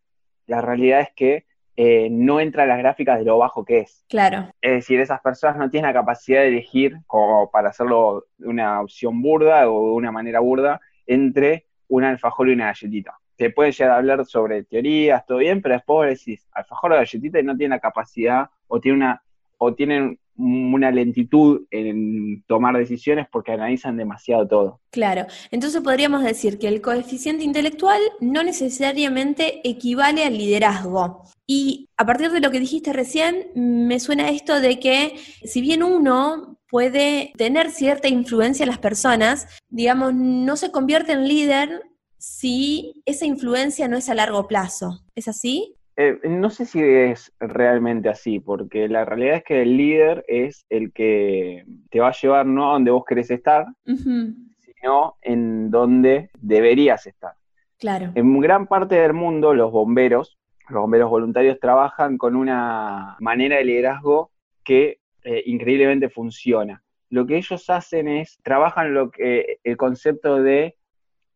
la 0.47 0.61
realidad 0.61 1.00
es 1.00 1.09
que 1.16 1.47
eh, 1.75 2.09
no 2.12 2.38
entra 2.38 2.62
en 2.62 2.69
las 2.69 2.78
gráficas 2.78 3.19
de 3.19 3.25
lo 3.25 3.38
bajo 3.38 3.64
que 3.64 3.81
es. 3.81 4.04
Claro. 4.09 4.54
Es 4.61 4.71
decir, 4.71 5.00
esas 5.00 5.21
personas 5.21 5.57
no 5.57 5.69
tienen 5.69 5.88
la 5.88 5.92
capacidad 5.92 6.42
de 6.42 6.49
elegir, 6.49 6.97
como 7.09 7.50
para 7.50 7.71
hacerlo 7.71 8.26
de 8.38 8.47
una 8.47 8.81
opción 8.81 9.21
burda 9.21 9.69
o 9.69 9.88
de 9.88 9.95
una 9.95 10.12
manera 10.12 10.38
burda, 10.38 10.81
entre 11.09 11.66
un 11.88 12.04
alfajor 12.04 12.49
y 12.49 12.52
una 12.52 12.66
galletita. 12.66 13.19
Se 13.37 13.50
puede 13.50 13.73
llegar 13.73 13.90
a 13.90 13.97
hablar 13.97 14.25
sobre 14.26 14.62
teorías, 14.62 15.26
todo 15.26 15.38
bien, 15.38 15.61
pero 15.61 15.75
después 15.75 16.25
decís 16.25 16.47
alfajor 16.52 16.92
o 16.92 16.95
galletita 16.95 17.40
y 17.40 17.42
no 17.42 17.57
tiene 17.57 17.75
la 17.75 17.81
capacidad 17.81 18.49
o 18.69 18.78
tiene 18.78 18.99
una 18.99 19.23
o 19.59 19.75
tienen 19.75 20.21
una 20.37 20.91
lentitud 20.91 21.67
en 21.71 22.43
tomar 22.47 22.77
decisiones 22.77 23.27
porque 23.31 23.53
analizan 23.53 23.97
demasiado 23.97 24.47
todo. 24.47 24.81
Claro, 24.91 25.27
entonces 25.51 25.81
podríamos 25.83 26.23
decir 26.23 26.59
que 26.59 26.69
el 26.69 26.81
coeficiente 26.81 27.45
intelectual 27.45 28.01
no 28.21 28.43
necesariamente 28.43 29.61
equivale 29.69 30.25
al 30.25 30.39
liderazgo. 30.39 31.23
Y 31.47 31.89
a 31.97 32.07
partir 32.07 32.31
de 32.31 32.41
lo 32.41 32.51
que 32.51 32.61
dijiste 32.61 32.93
recién, 32.93 33.49
me 33.55 34.01
suena 34.01 34.31
esto 34.31 34.61
de 34.61 34.81
que 34.81 35.17
si 35.45 35.61
bien 35.61 35.83
uno 35.83 36.59
puede 36.71 37.33
tener 37.37 37.71
cierta 37.71 38.09
influencia 38.09 38.65
en 38.65 38.71
las 38.71 38.79
personas, 38.79 39.47
digamos, 39.69 40.15
no 40.15 40.57
se 40.57 40.71
convierte 40.71 41.12
en 41.12 41.29
líder 41.29 41.83
si 42.17 43.03
esa 43.05 43.27
influencia 43.27 43.89
no 43.89 43.99
es 43.99 44.09
a 44.09 44.15
largo 44.15 44.47
plazo. 44.47 45.05
¿Es 45.15 45.29
así? 45.29 45.75
Eh, 45.96 46.18
no 46.25 46.49
sé 46.49 46.64
si 46.64 46.82
es 46.82 47.32
realmente 47.38 48.08
así, 48.08 48.40
porque 48.40 48.88
la 48.88 49.04
realidad 49.04 49.37
es 49.37 49.44
que 49.44 49.62
el 49.62 49.76
líder 49.76 50.25
es 50.26 50.64
el 50.70 50.92
que 50.92 51.64
te 51.90 52.00
va 52.00 52.08
a 52.08 52.14
llevar 52.18 52.46
no 52.46 52.70
a 52.70 52.72
donde 52.75 52.90
vos 52.90 53.04
querés 53.04 53.30
estar, 53.30 53.66
sino 53.84 55.16
en 55.20 55.70
donde 55.70 56.30
deberías 56.40 57.06
estar. 57.06 57.34
Claro. 57.78 58.12
En 58.14 58.40
gran 58.40 58.66
parte 58.66 58.94
del 58.94 59.12
mundo, 59.12 59.52
los 59.54 59.70
bomberos, 59.70 60.38
los 60.68 60.80
bomberos 60.80 61.11
voluntarios 61.11 61.61
trabajan 61.61 62.16
con 62.16 62.37
una 62.37 63.16
manera 63.20 63.56
de 63.56 63.64
liderazgo 63.64 64.30
que 64.64 65.00
eh, 65.25 65.42
increíblemente 65.46 66.08
funciona. 66.08 66.82
Lo 67.11 67.26
que 67.26 67.37
ellos 67.37 67.68
hacen 67.68 68.08
es, 68.08 68.38
trabajan 68.42 68.94
lo 68.94 69.11
que, 69.11 69.58
el 69.62 69.76
concepto 69.76 70.42
de 70.42 70.76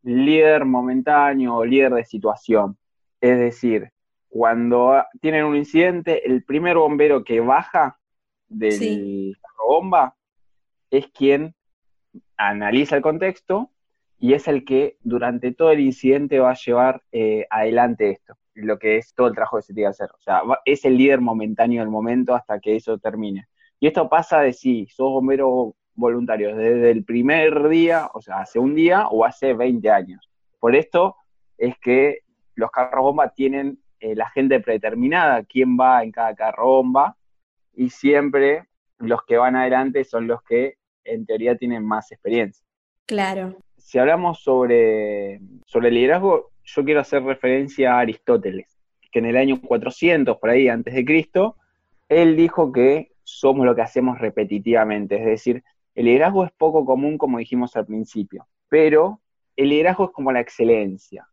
líder 0.03 0.65
momentáneo 0.65 1.57
o 1.57 1.65
líder 1.65 1.93
de 1.93 2.05
situación. 2.05 2.79
Es 3.21 3.39
decir, 3.39 3.91
cuando 4.37 5.03
tienen 5.23 5.45
un 5.45 5.57
incidente, 5.57 6.27
el 6.29 6.45
primer 6.45 6.77
bombero 6.77 7.25
que 7.25 7.41
baja 7.41 7.99
del 8.49 9.35
bomba 9.67 10.15
es 10.91 11.07
quien 11.09 11.55
analiza 12.37 12.97
el 12.97 13.03
contexto 13.03 13.71
y 14.19 14.35
es 14.35 14.47
el 14.47 14.67
que 14.67 14.99
durante 15.01 15.53
todo 15.53 15.71
el 15.71 15.81
incidente 15.81 16.39
va 16.39 16.51
a 16.51 16.57
llevar 16.63 17.03
eh, 17.13 17.47
adelante 17.49 18.11
esto, 18.11 18.35
lo 18.53 18.79
que 18.79 18.99
es 18.99 19.15
todo 19.15 19.29
el 19.29 19.35
trabajo 19.35 19.57
que 19.57 19.63
se 19.63 19.73
tiene 19.73 19.87
que 19.87 19.93
hacer. 19.93 20.11
O 20.15 20.21
sea, 20.21 20.43
es 20.67 20.85
el 20.85 20.99
líder 20.99 21.23
momentáneo 21.23 21.81
del 21.81 21.91
momento 21.91 22.35
hasta 22.35 22.61
que 22.61 22.77
eso 22.77 22.99
termine. 22.99 23.49
Y 23.81 23.87
esto 23.87 24.07
pasa 24.11 24.41
de 24.41 24.53
si 24.53 24.87
sos 24.87 25.13
bombero 25.13 25.75
voluntario 25.95 26.55
desde 26.55 26.91
el 26.91 27.05
primer 27.05 27.71
día, 27.71 28.11
o 28.13 28.21
sea, 28.21 28.41
hace 28.41 28.59
un 28.59 28.75
día 28.75 29.09
o 29.09 29.25
hace 29.25 29.55
20 29.55 29.91
años. 29.91 30.31
Por 30.61 30.77
esto 30.77 31.17
es 31.57 31.79
que 31.79 32.19
los 32.55 32.71
carros 32.71 33.03
bomba 33.03 33.31
tienen 33.31 33.79
eh, 34.01 34.15
la 34.15 34.29
gente 34.31 34.61
predeterminada, 34.61 35.45
quién 35.45 35.77
va 35.79 36.03
en 36.03 36.13
cada 36.13 36.35
carro 36.35 36.67
bomba, 36.67 37.17
y 37.75 37.91
siempre 37.91 38.65
los 38.99 39.25
que 39.25 39.37
van 39.37 39.57
adelante 39.57 40.05
son 40.05 40.27
los 40.27 40.43
que 40.43 40.75
en 41.05 41.27
teoría 41.27 41.57
tienen 41.57 41.85
más 41.85 42.11
experiencia. 42.13 42.67
Claro. 43.07 43.57
Si 43.77 43.99
hablamos 43.99 44.41
sobre, 44.41 45.41
sobre 45.67 45.91
liderazgo, 45.91 46.51
yo 46.65 46.85
quiero 46.85 47.01
hacer 47.01 47.23
referencia 47.23 47.95
a 47.95 48.01
Aristóteles, 48.01 48.79
que 49.13 49.21
en 49.21 49.27
el 49.27 49.37
año 49.37 49.61
400, 49.61 50.39
por 50.39 50.51
ahí 50.51 50.69
antes 50.69 50.95
de 50.95 51.05
Cristo, 51.05 51.57
él 52.09 52.37
dijo 52.37 52.73
que 52.73 53.13
somos 53.23 53.67
lo 53.67 53.75
que 53.75 53.83
hacemos 53.83 54.19
repetitivamente, 54.19 55.17
es 55.17 55.27
decir, 55.27 55.63
el 55.95 56.07
liderazgo 56.07 56.45
es 56.45 56.53
poco 56.53 56.85
común, 56.85 57.17
como 57.17 57.39
dijimos 57.39 57.77
al 57.77 57.87
principio, 57.87 58.47
pero 58.69 59.21
el 59.57 59.71
liderazgo 59.71 60.07
es 60.07 60.11
como 60.11 60.33
la 60.33 60.41
excelencia. 60.41 61.29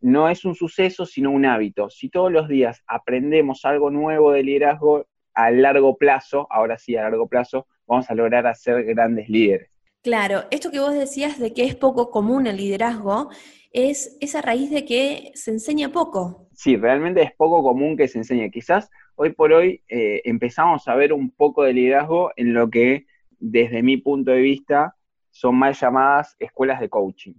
No 0.00 0.28
es 0.28 0.44
un 0.44 0.54
suceso, 0.54 1.06
sino 1.06 1.30
un 1.30 1.46
hábito. 1.46 1.90
Si 1.90 2.08
todos 2.08 2.30
los 2.30 2.48
días 2.48 2.82
aprendemos 2.86 3.64
algo 3.64 3.90
nuevo 3.90 4.32
de 4.32 4.42
liderazgo 4.42 5.06
a 5.34 5.50
largo 5.50 5.96
plazo, 5.96 6.46
ahora 6.50 6.78
sí 6.78 6.96
a 6.96 7.02
largo 7.02 7.28
plazo, 7.28 7.66
vamos 7.86 8.10
a 8.10 8.14
lograr 8.14 8.46
hacer 8.46 8.84
grandes 8.84 9.28
líderes. 9.28 9.70
Claro, 10.02 10.44
esto 10.50 10.70
que 10.70 10.78
vos 10.78 10.94
decías 10.94 11.38
de 11.38 11.52
que 11.52 11.64
es 11.64 11.74
poco 11.74 12.10
común 12.10 12.46
el 12.46 12.58
liderazgo, 12.58 13.30
es 13.72 14.16
esa 14.20 14.40
raíz 14.40 14.70
de 14.70 14.84
que 14.84 15.32
se 15.34 15.50
enseña 15.50 15.90
poco. 15.90 16.48
Sí, 16.52 16.76
realmente 16.76 17.22
es 17.22 17.32
poco 17.32 17.62
común 17.62 17.96
que 17.96 18.08
se 18.08 18.18
enseñe. 18.18 18.50
Quizás 18.50 18.88
hoy 19.16 19.32
por 19.32 19.52
hoy 19.52 19.82
eh, 19.88 20.22
empezamos 20.24 20.86
a 20.88 20.94
ver 20.94 21.12
un 21.12 21.30
poco 21.30 21.64
de 21.64 21.72
liderazgo 21.72 22.30
en 22.36 22.54
lo 22.54 22.70
que 22.70 23.06
desde 23.38 23.82
mi 23.82 23.96
punto 23.96 24.30
de 24.30 24.40
vista, 24.40 24.96
son 25.30 25.56
mal 25.56 25.74
llamadas 25.74 26.34
escuelas 26.38 26.80
de 26.80 26.88
coaching. 26.88 27.34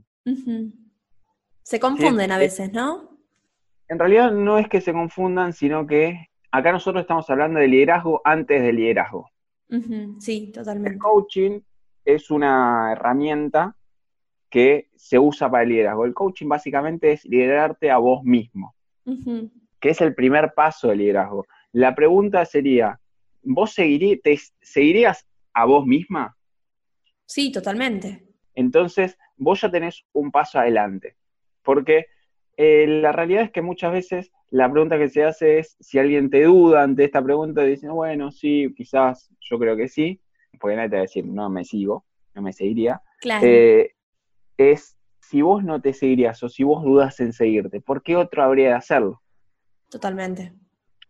Se 1.67 1.81
confunden 1.81 2.31
a 2.31 2.38
veces, 2.38 2.71
¿no? 2.71 3.09
En 3.89 4.00
realidad 4.00 4.31
no 4.31 4.57
es 4.57 4.69
que 4.69 4.79
se 4.79 4.93
confundan, 4.93 5.51
sino 5.51 5.86
que 5.86 6.29
acá 6.50 6.71
nosotros 6.71 7.01
estamos 7.01 7.29
hablando 7.29 7.59
de 7.59 7.67
liderazgo 7.67 8.21
antes 8.24 8.62
del 8.62 8.77
liderazgo. 8.77 9.29
Sí, 10.17 10.50
totalmente. 10.53 10.91
El 10.91 10.97
coaching 10.97 11.59
es 12.05 12.31
una 12.31 12.93
herramienta 12.93 13.75
que 14.50 14.91
se 14.95 15.19
usa 15.19 15.51
para 15.51 15.63
el 15.63 15.69
liderazgo. 15.71 16.05
El 16.05 16.13
coaching 16.13 16.47
básicamente 16.47 17.12
es 17.12 17.25
liderarte 17.25 17.91
a 17.91 17.97
vos 17.97 18.24
mismo, 18.24 18.74
que 19.81 19.89
es 19.89 20.00
el 20.00 20.15
primer 20.15 20.53
paso 20.53 20.88
del 20.88 21.00
liderazgo. 21.00 21.47
La 21.74 21.93
pregunta 21.93 22.45
sería, 22.45 22.97
¿vos 23.41 23.75
te, 23.75 24.39
seguirías 24.62 25.27
a 25.51 25.65
vos 25.65 25.86
misma? 25.86 26.33
Sí, 27.25 27.51
totalmente. 27.51 28.25
Entonces, 28.53 29.17
vos 29.36 29.59
ya 29.59 29.69
tenés 29.69 30.05
un 30.13 30.31
paso 30.31 30.59
adelante, 30.59 31.17
porque 31.67 32.05
eh, 32.55 32.88
la 32.88 33.12
realidad 33.12 33.43
es 33.43 33.51
que 33.51 33.62
muchas 33.62 33.91
veces 33.91 34.31
la 34.51 34.71
pregunta 34.71 34.97
que 34.97 35.09
se 35.09 35.25
hace 35.25 35.59
es, 35.59 35.75
si 35.81 36.00
alguien 36.00 36.29
te 36.29 36.43
duda 36.43 36.81
ante 36.81 37.03
esta 37.03 37.21
pregunta, 37.21 37.62
dice, 37.63 37.89
bueno, 37.89 38.31
sí, 38.31 38.74
quizás, 38.74 39.29
yo 39.41 39.59
creo 39.59 39.75
que 39.75 39.89
sí, 39.89 40.21
porque 40.62 40.77
nadie 40.77 40.89
te 40.89 40.95
va 40.95 41.01
a 41.01 41.01
decir, 41.01 41.25
no 41.25 41.50
me 41.50 41.65
sigo, 41.65 42.05
no 42.33 42.41
me 42.41 42.53
seguiría. 42.53 43.01
Claro. 43.19 43.45
Eh, 43.45 43.95
es, 44.55 44.97
si 45.19 45.41
vos 45.41 45.62
no 45.62 45.81
te 45.81 45.91
seguirías 45.91 46.41
o 46.41 46.47
si 46.47 46.63
vos 46.63 46.86
dudas 46.86 47.19
en 47.19 47.33
seguirte, 47.33 47.81
¿por 47.81 48.01
qué 48.01 48.15
otro 48.15 48.43
habría 48.43 48.69
de 48.69 48.75
hacerlo? 48.75 49.21
Totalmente. 49.89 50.53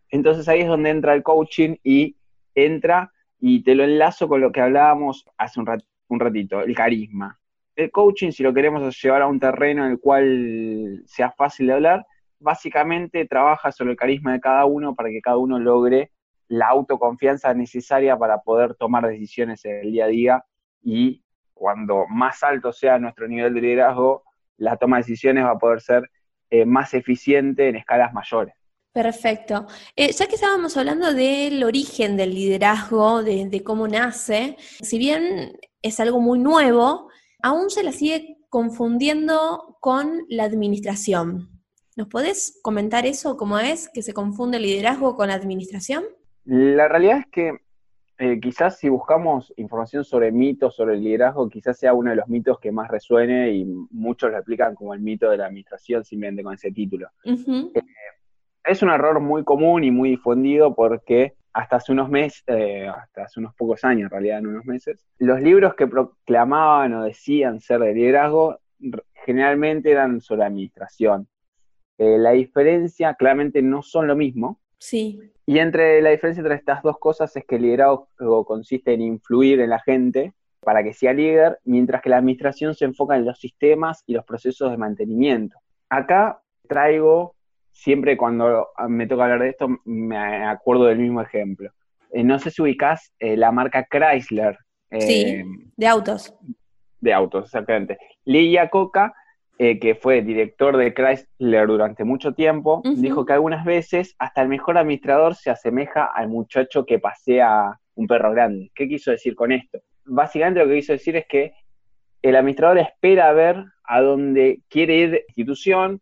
Entonces 0.09 0.47
ahí 0.47 0.61
es 0.61 0.67
donde 0.67 0.89
entra 0.89 1.13
el 1.13 1.21
coaching 1.21 1.75
y 1.83 2.17
entra 2.55 3.13
y 3.39 3.61
te 3.61 3.75
lo 3.75 3.83
enlazo 3.83 4.27
con 4.27 4.41
lo 4.41 4.51
que 4.51 4.61
hablábamos 4.61 5.23
hace 5.37 5.59
un, 5.59 5.67
un 6.07 6.19
ratito, 6.19 6.61
el 6.61 6.73
carisma. 6.73 7.39
El 7.77 7.91
coaching, 7.91 8.31
si 8.31 8.43
lo 8.43 8.53
queremos 8.53 9.01
llevar 9.01 9.22
a 9.22 9.27
un 9.27 9.39
terreno 9.39 9.86
en 9.86 9.91
el 9.91 10.00
cual 10.00 11.03
sea 11.05 11.31
fácil 11.31 11.67
de 11.67 11.74
hablar, 11.74 12.05
básicamente 12.39 13.25
trabaja 13.25 13.72
sobre 13.72 13.91
el 13.91 13.98
carisma 13.98 14.34
de 14.34 14.39
cada 14.39 14.65
uno 14.65 14.96
para 14.96 15.10
que 15.10 15.22
cada 15.22 15.38
uno 15.38 15.60
logre 15.60 16.12
la 16.48 16.67
autoconfianza 16.69 17.53
necesaria 17.53 18.17
para 18.17 18.39
poder 18.39 18.75
tomar 18.75 19.07
decisiones 19.07 19.63
en 19.65 19.77
el 19.86 19.91
día 19.91 20.05
a 20.05 20.07
día 20.07 20.46
y 20.81 21.22
cuando 21.53 22.05
más 22.10 22.43
alto 22.43 22.74
sea 22.74 23.00
nuestro 23.00 23.27
nivel 23.27 23.53
de 23.53 23.62
liderazgo, 23.62 24.24
la 24.57 24.77
toma 24.77 24.98
de 24.98 25.03
decisiones 25.03 25.46
va 25.46 25.51
a 25.51 25.60
poder 25.60 25.81
ser 25.81 26.10
eh, 26.50 26.65
más 26.65 26.93
eficiente 26.93 27.69
en 27.69 27.75
escalas 27.75 28.13
mayores. 28.13 28.53
Perfecto. 28.91 29.67
Eh, 29.96 30.12
ya 30.12 30.25
que 30.25 30.36
estábamos 30.36 30.75
hablando 30.77 31.13
del 31.13 31.63
origen 31.63 32.17
del 32.17 32.34
liderazgo, 32.34 33.22
de, 33.22 33.62
cómo 33.63 33.88
nace, 33.88 34.55
si 34.57 34.98
bien 34.98 35.60
es 35.84 36.00
algo 36.00 36.19
muy 36.19 36.39
nuevo, 36.39 37.10
aún 37.48 37.70
se 37.70 37.82
la 37.82 37.94
sigue 37.94 38.38
confundiendo 38.50 39.77
con 39.80 40.25
la 40.27 40.44
administración. 40.44 41.48
¿Nos 41.96 42.08
podés 42.10 42.60
comentar 42.62 43.06
eso, 43.06 43.38
cómo 43.38 43.58
es 43.58 43.89
que 43.94 44.01
se 44.01 44.13
confunde 44.13 44.58
el 44.58 44.63
liderazgo 44.63 45.16
con 45.16 45.30
la 45.30 45.36
administración? 45.36 46.04
La 46.44 46.89
realidad 46.89 47.20
es 47.20 47.25
que 47.32 47.58
eh, 48.20 48.39
quizás 48.42 48.77
si 48.80 48.89
buscamos 48.89 49.54
información 49.56 50.04
sobre 50.04 50.30
mitos, 50.32 50.75
sobre 50.75 50.96
el 50.96 51.04
liderazgo, 51.04 51.48
quizás 51.48 51.80
sea 51.80 51.94
uno 51.94 52.10
de 52.10 52.18
los 52.18 52.27
mitos 52.27 52.60
que 52.60 52.74
más 52.74 52.89
resuene 52.89 53.54
y 53.54 53.63
muchos 53.92 54.30
lo 54.30 54.38
explican 54.38 54.75
como 54.75 54.94
el 54.94 55.00
mito 55.00 55.30
de 55.30 55.38
la 55.38 55.46
administración 55.46 56.04
simplemente 56.04 56.44
con 56.44 56.54
ese 56.54 56.72
título. 56.72 57.08
Es 58.66 58.82
un 58.84 58.89
error 58.89 59.22
muy 59.22 59.46
común 59.46 59.86
y 59.86 59.92
muy 59.92 60.10
difundido 60.10 60.75
porque 60.75 61.37
hasta 61.54 61.77
hace 61.77 61.92
unos 61.92 62.10
meses, 62.10 62.44
eh, 62.48 62.88
hasta 62.88 63.24
hace 63.24 63.39
unos 63.39 63.56
pocos 63.56 63.84
años, 63.84 64.06
en 64.06 64.10
realidad, 64.10 64.39
en 64.39 64.48
unos 64.48 64.66
meses, 64.66 65.06
los 65.18 65.42
libros 65.42 65.75
que 65.75 65.88
proclamaban 65.88 66.94
o 66.94 67.04
decían 67.04 67.60
ser 67.60 67.80
de 67.80 67.94
liderazgo 67.94 68.60
generalmente 69.25 69.92
eran 69.92 70.22
sobre 70.22 70.46
administración. 70.46 71.27
Eh, 71.98 72.18
la 72.18 72.32
diferencia, 72.32 73.16
claramente, 73.16 73.62
no 73.62 73.82
son 73.82 74.08
lo 74.08 74.16
mismo. 74.16 74.60
Sí. 74.77 75.20
Y 75.46 75.60
entre 75.60 76.01
la 76.01 76.12
diferencia 76.12 76.42
entre 76.42 76.56
estas 76.56 76.84
dos 76.84 77.00
cosas 77.00 77.36
es 77.36 77.46
que 77.46 77.56
el 77.56 77.63
liderazgo 77.63 78.46
consiste 78.46 78.94
en 78.94 79.01
influir 79.01 79.60
en 79.60 79.72
la 79.72 79.80
gente 79.80 80.34
para 80.60 80.84
que 80.84 80.94
sea 80.94 81.13
líder, 81.13 81.60
mientras 81.63 82.01
que 82.01 82.10
la 82.10 82.18
administración 82.18 82.75
se 82.75 82.86
enfoca 82.86 83.16
en 83.16 83.25
los 83.25 83.39
sistemas 83.39 84.04
y 84.06 84.13
los 84.13 84.25
procesos 84.25 84.70
de 84.70 84.77
mantenimiento. 84.77 85.58
Acá 85.89 86.42
traigo 86.68 87.37
siempre 87.77 88.17
cuando 88.17 88.69
me 88.88 89.05
toca 89.05 89.25
hablar 89.25 89.39
de 89.39 89.50
esto, 89.50 89.67
me 89.86 90.17
acuerdo 90.46 90.86
del 90.86 90.98
mismo 90.98 91.22
ejemplo. 91.22 91.72
Eh, 92.12 92.24
no 92.24 92.39
sé 92.39 92.50
si 92.50 92.62
ubicás 92.62 93.13
eh, 93.19 93.38
la 93.38 93.51
marca 93.51 93.86
Chrysler. 93.86 94.57
sí, 95.00 95.25
eh, 95.25 95.46
de 95.75 95.88
autos. 95.88 96.34
De 97.00 97.13
autos, 97.13 97.46
exactamente. 97.46 98.00
Lee 98.25 98.57
Coca, 98.72 99.13
que 99.57 99.98
fue 100.00 100.22
director 100.22 100.77
de 100.77 100.93
Chrysler 100.93 101.67
durante 101.67 102.03
mucho 102.03 102.34
tiempo, 102.34 102.81
dijo 102.84 103.25
que 103.25 103.34
algunas 103.34 103.65
veces 103.65 104.15
hasta 104.19 104.41
el 104.41 104.50
mejor 104.50 104.77
administrador 104.77 105.36
se 105.36 105.50
asemeja 105.50 106.05
al 106.05 106.29
muchacho 106.29 106.86
que 106.86 107.00
pasea 107.00 107.79
un 107.96 108.07
perro 108.07 108.31
grande. 108.31 108.72
¿Qué 108.75 108.88
quiso 108.88 109.12
decir 109.12 109.36
con 109.36 109.51
esto? 109.51 109.79
Básicamente 110.05 110.60
lo 110.60 110.67
que 110.67 110.75
quiso 110.75 110.93
decir 110.93 111.15
es 111.15 111.25
que 111.27 111.53
el 112.22 112.36
administrador 112.36 112.79
espera 112.79 113.31
ver 113.34 113.63
a 113.84 114.01
dónde 114.01 114.62
quiere 114.69 114.96
ir 114.98 115.10
la 115.10 115.17
institución 115.17 116.01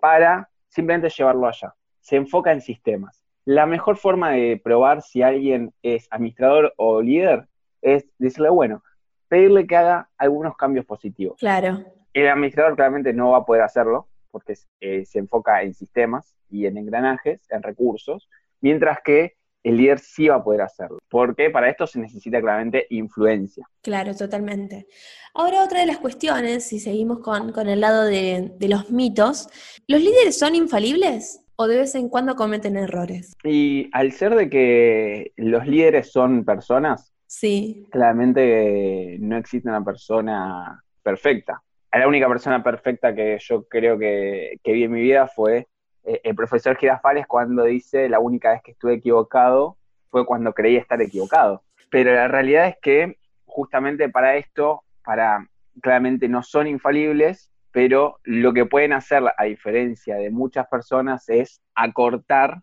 para 0.00 0.48
simplemente 0.74 1.08
llevarlo 1.08 1.46
allá. 1.46 1.74
Se 2.00 2.16
enfoca 2.16 2.52
en 2.52 2.60
sistemas. 2.60 3.22
La 3.44 3.66
mejor 3.66 3.96
forma 3.96 4.30
de 4.30 4.60
probar 4.62 5.02
si 5.02 5.22
alguien 5.22 5.72
es 5.82 6.08
administrador 6.10 6.74
o 6.76 7.00
líder 7.00 7.46
es 7.80 8.06
decirle, 8.18 8.48
bueno, 8.48 8.82
pedirle 9.28 9.66
que 9.66 9.76
haga 9.76 10.08
algunos 10.18 10.56
cambios 10.56 10.84
positivos. 10.84 11.38
Claro. 11.38 11.84
El 12.12 12.28
administrador 12.28 12.74
claramente 12.74 13.12
no 13.12 13.30
va 13.32 13.38
a 13.38 13.44
poder 13.44 13.62
hacerlo 13.62 14.08
porque 14.30 14.54
eh, 14.80 15.04
se 15.04 15.18
enfoca 15.20 15.62
en 15.62 15.74
sistemas 15.74 16.34
y 16.50 16.66
en 16.66 16.76
engranajes, 16.76 17.46
en 17.50 17.62
recursos, 17.62 18.28
mientras 18.60 18.98
que 19.04 19.36
el 19.64 19.78
líder 19.78 19.98
sí 19.98 20.28
va 20.28 20.36
a 20.36 20.44
poder 20.44 20.60
hacerlo, 20.60 20.98
porque 21.08 21.50
para 21.50 21.70
esto 21.70 21.86
se 21.86 21.98
necesita 21.98 22.40
claramente 22.40 22.86
influencia. 22.90 23.66
Claro, 23.82 24.14
totalmente. 24.14 24.86
Ahora 25.32 25.64
otra 25.64 25.80
de 25.80 25.86
las 25.86 25.98
cuestiones, 25.98 26.64
si 26.64 26.78
seguimos 26.78 27.20
con, 27.20 27.68
el 27.68 27.80
lado 27.80 28.04
de, 28.04 28.52
los 28.60 28.90
mitos, 28.90 29.48
¿los 29.88 30.00
líderes 30.00 30.38
son 30.38 30.54
infalibles 30.54 31.40
o 31.56 31.66
de 31.66 31.78
vez 31.78 31.94
en 31.94 32.10
cuando 32.10 32.36
cometen 32.36 32.76
errores? 32.76 33.32
Y 33.42 33.88
al 33.92 34.12
ser 34.12 34.34
de 34.34 34.50
que 34.50 35.32
los 35.36 35.66
líderes 35.66 36.12
son 36.12 36.44
personas, 36.44 37.14
sí. 37.26 37.86
claramente 37.90 39.16
no 39.20 39.38
existe 39.38 39.68
una 39.68 39.84
persona 39.84 40.82
perfecta. 41.02 41.62
la 41.90 42.06
única 42.06 42.28
persona 42.28 42.62
perfecta 42.62 43.14
que 43.14 43.38
yo 43.40 43.64
creo 43.64 43.98
que, 43.98 44.58
que 44.62 44.72
vi 44.72 44.84
en 44.84 44.92
mi 44.92 45.00
vida 45.00 45.26
fue 45.26 45.68
eh, 46.04 46.20
el 46.22 46.34
profesor 46.34 46.76
Girafales 46.76 47.26
cuando 47.26 47.64
dice 47.64 48.08
la 48.08 48.20
única 48.20 48.52
vez 48.52 48.62
que 48.62 48.72
estuve 48.72 48.94
equivocado 48.94 49.78
fue 50.10 50.26
cuando 50.26 50.52
creí 50.52 50.76
estar 50.76 51.00
equivocado. 51.00 51.62
Pero 51.90 52.12
la 52.12 52.28
realidad 52.28 52.68
es 52.68 52.76
que 52.80 53.18
justamente 53.46 54.08
para 54.08 54.36
esto, 54.36 54.82
para 55.04 55.48
claramente 55.80 56.28
no 56.28 56.42
son 56.42 56.66
infalibles, 56.66 57.50
pero 57.72 58.20
lo 58.22 58.52
que 58.52 58.66
pueden 58.66 58.92
hacer, 58.92 59.22
a 59.36 59.44
diferencia 59.44 60.16
de 60.16 60.30
muchas 60.30 60.68
personas, 60.68 61.28
es 61.28 61.60
acortar 61.74 62.62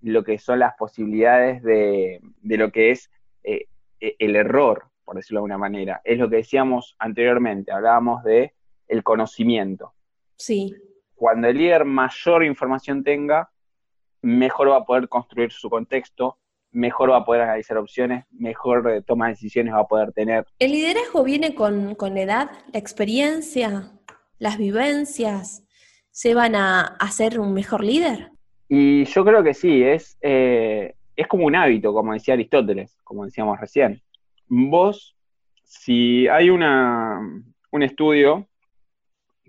lo 0.00 0.22
que 0.22 0.38
son 0.38 0.60
las 0.60 0.74
posibilidades 0.74 1.62
de, 1.62 2.20
lo 2.42 2.70
que 2.70 2.90
es 2.90 3.10
eh, 3.42 3.66
e, 4.00 4.14
el 4.18 4.36
error, 4.36 4.84
por 5.04 5.16
decirlo 5.16 5.38
de 5.38 5.40
alguna 5.40 5.58
manera. 5.58 6.00
Es 6.04 6.18
lo 6.18 6.28
que 6.30 6.36
decíamos 6.36 6.94
anteriormente, 6.98 7.72
hablábamos 7.72 8.22
de 8.22 8.54
el 8.86 9.02
conocimiento. 9.02 9.94
Sí 10.36 10.76
cuando 11.24 11.48
el 11.48 11.56
líder 11.56 11.86
mayor 11.86 12.44
información 12.44 13.02
tenga, 13.02 13.48
mejor 14.20 14.68
va 14.68 14.76
a 14.76 14.84
poder 14.84 15.08
construir 15.08 15.50
su 15.52 15.70
contexto, 15.70 16.36
mejor 16.70 17.12
va 17.12 17.16
a 17.16 17.24
poder 17.24 17.40
analizar 17.40 17.78
opciones, 17.78 18.26
mejor 18.30 18.86
eh, 18.90 19.00
toma 19.00 19.28
de 19.28 19.32
decisiones 19.32 19.72
va 19.72 19.80
a 19.80 19.86
poder 19.86 20.12
tener. 20.12 20.44
¿El 20.58 20.72
liderazgo 20.72 21.24
viene 21.24 21.54
con, 21.54 21.96
la 21.98 22.20
edad, 22.20 22.50
la 22.74 22.78
experiencia, 22.78 23.90
las 24.38 24.58
vivencias? 24.58 25.64
¿Se 26.10 26.34
van 26.34 26.56
a 26.56 26.82
hacer 27.00 27.40
un 27.40 27.54
mejor 27.54 27.82
líder? 27.82 28.30
Y 28.68 29.06
yo 29.06 29.24
creo 29.24 29.42
que 29.42 29.54
sí, 29.54 29.82
es, 29.82 30.18
eh, 30.20 30.94
es 31.16 31.26
como 31.26 31.46
un 31.46 31.56
hábito, 31.56 31.94
como 31.94 32.12
decía 32.12 32.34
Aristóteles, 32.34 32.98
como 33.02 33.24
decíamos 33.24 33.58
recién. 33.58 34.02
Vos, 34.46 35.16
si 35.62 36.28
hay 36.28 36.50
una, 36.50 37.18
un 37.70 37.82
estudio 37.82 38.46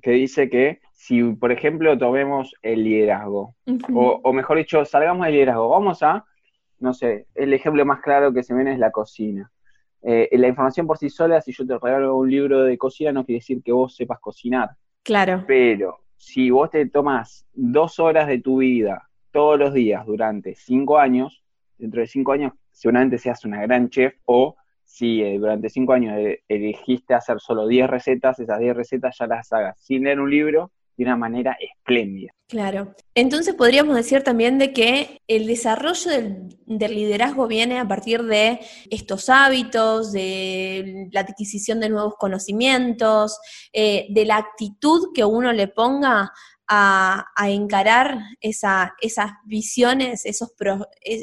que 0.02 0.12
dice 0.12 0.50
que 0.50 0.85
si, 0.96 1.22
por 1.34 1.52
ejemplo, 1.52 1.98
tomemos 1.98 2.56
el 2.62 2.84
liderazgo, 2.84 3.56
o, 3.94 4.34
mejor 4.34 4.58
dicho, 4.58 4.84
salgamos 4.86 5.26
del 5.26 5.36
liderazgo, 5.36 5.70
vamos 5.70 6.02
a, 6.02 6.26
no 6.80 6.94
sé, 6.94 7.28
el 7.36 7.54
ejemplo 7.54 7.86
más 7.86 8.00
claro 8.00 8.34
que 8.34 8.44
se 8.44 8.56
viene 8.56 8.74
es 8.74 8.80
la 8.80 8.92
cocina. 8.92 9.52
Eh, 10.02 10.30
la 10.32 10.48
información 10.48 10.88
por 10.88 10.98
sí 10.98 11.10
sola, 11.10 11.42
si 11.42 11.52
yo 11.52 11.68
te 11.68 11.78
regalo 11.78 12.16
un 12.16 12.32
libro 12.32 12.64
de 12.64 12.78
cocina, 12.78 13.12
no 13.12 13.26
quiere 13.26 13.40
decir 13.40 13.62
que 13.62 13.72
vos 13.72 13.96
sepas 13.96 14.20
cocinar. 14.20 14.70
Claro. 15.04 15.44
Pero 15.46 16.00
si 16.16 16.50
vos 16.50 16.70
te 16.70 16.88
tomas 16.88 17.46
dos 17.54 18.00
horas 18.00 18.28
de 18.28 18.40
tu 18.40 18.58
vida 18.60 19.10
todos 19.32 19.60
los 19.60 19.74
días 19.74 20.06
durante 20.06 20.56
cinco 20.56 20.98
años, 20.98 21.44
dentro 21.78 22.02
de 22.02 22.08
cinco 22.08 22.32
años 22.32 22.54
seguramente 22.72 23.18
seas 23.18 23.44
una 23.46 23.62
gran 23.62 23.90
chef 23.90 24.16
o 24.26 24.56
si 24.84 25.22
eh, 25.22 25.38
durante 25.38 25.70
cinco 25.70 25.94
años 25.94 26.18
eh, 26.18 26.44
elegiste 26.48 27.14
hacer 27.14 27.40
solo 27.40 27.68
diez 27.68 27.90
recetas, 27.90 28.40
esas 28.40 28.60
diez 28.60 28.76
recetas 28.76 29.18
ya 29.18 29.28
las 29.28 29.52
hagas 29.52 29.78
sin 29.80 30.04
leer 30.04 30.20
un 30.20 30.30
libro 30.30 30.72
de 30.98 31.04
una 31.04 31.18
manera 31.18 31.58
espléndida. 31.60 32.32
Claro. 32.48 32.94
Entonces 33.16 33.56
podríamos 33.56 33.96
decir 33.96 34.24
también 34.24 34.58
de 34.60 34.72
que 34.72 35.22
el 35.28 35.48
desarrollo 35.48 36.12
del, 36.12 36.96
liderazgo 36.96 37.48
viene 37.48 37.80
a 37.80 37.88
partir 37.88 38.24
de 38.24 38.60
estos 38.90 39.30
hábitos, 39.30 40.12
de 40.12 41.08
la 41.12 41.22
adquisición 41.22 41.80
de 41.80 41.90
nuevos 41.90 42.16
conocimientos, 42.18 43.40
eh, 43.74 44.06
de 44.10 44.26
la 44.26 44.38
actitud 44.38 45.10
que 45.14 45.26
uno 45.26 45.52
le 45.54 45.68
ponga 45.68 46.32
a, 46.68 47.26
encarar 47.48 48.18
esas 48.42 49.32
visiones, 49.46 50.26
esos, 50.26 50.54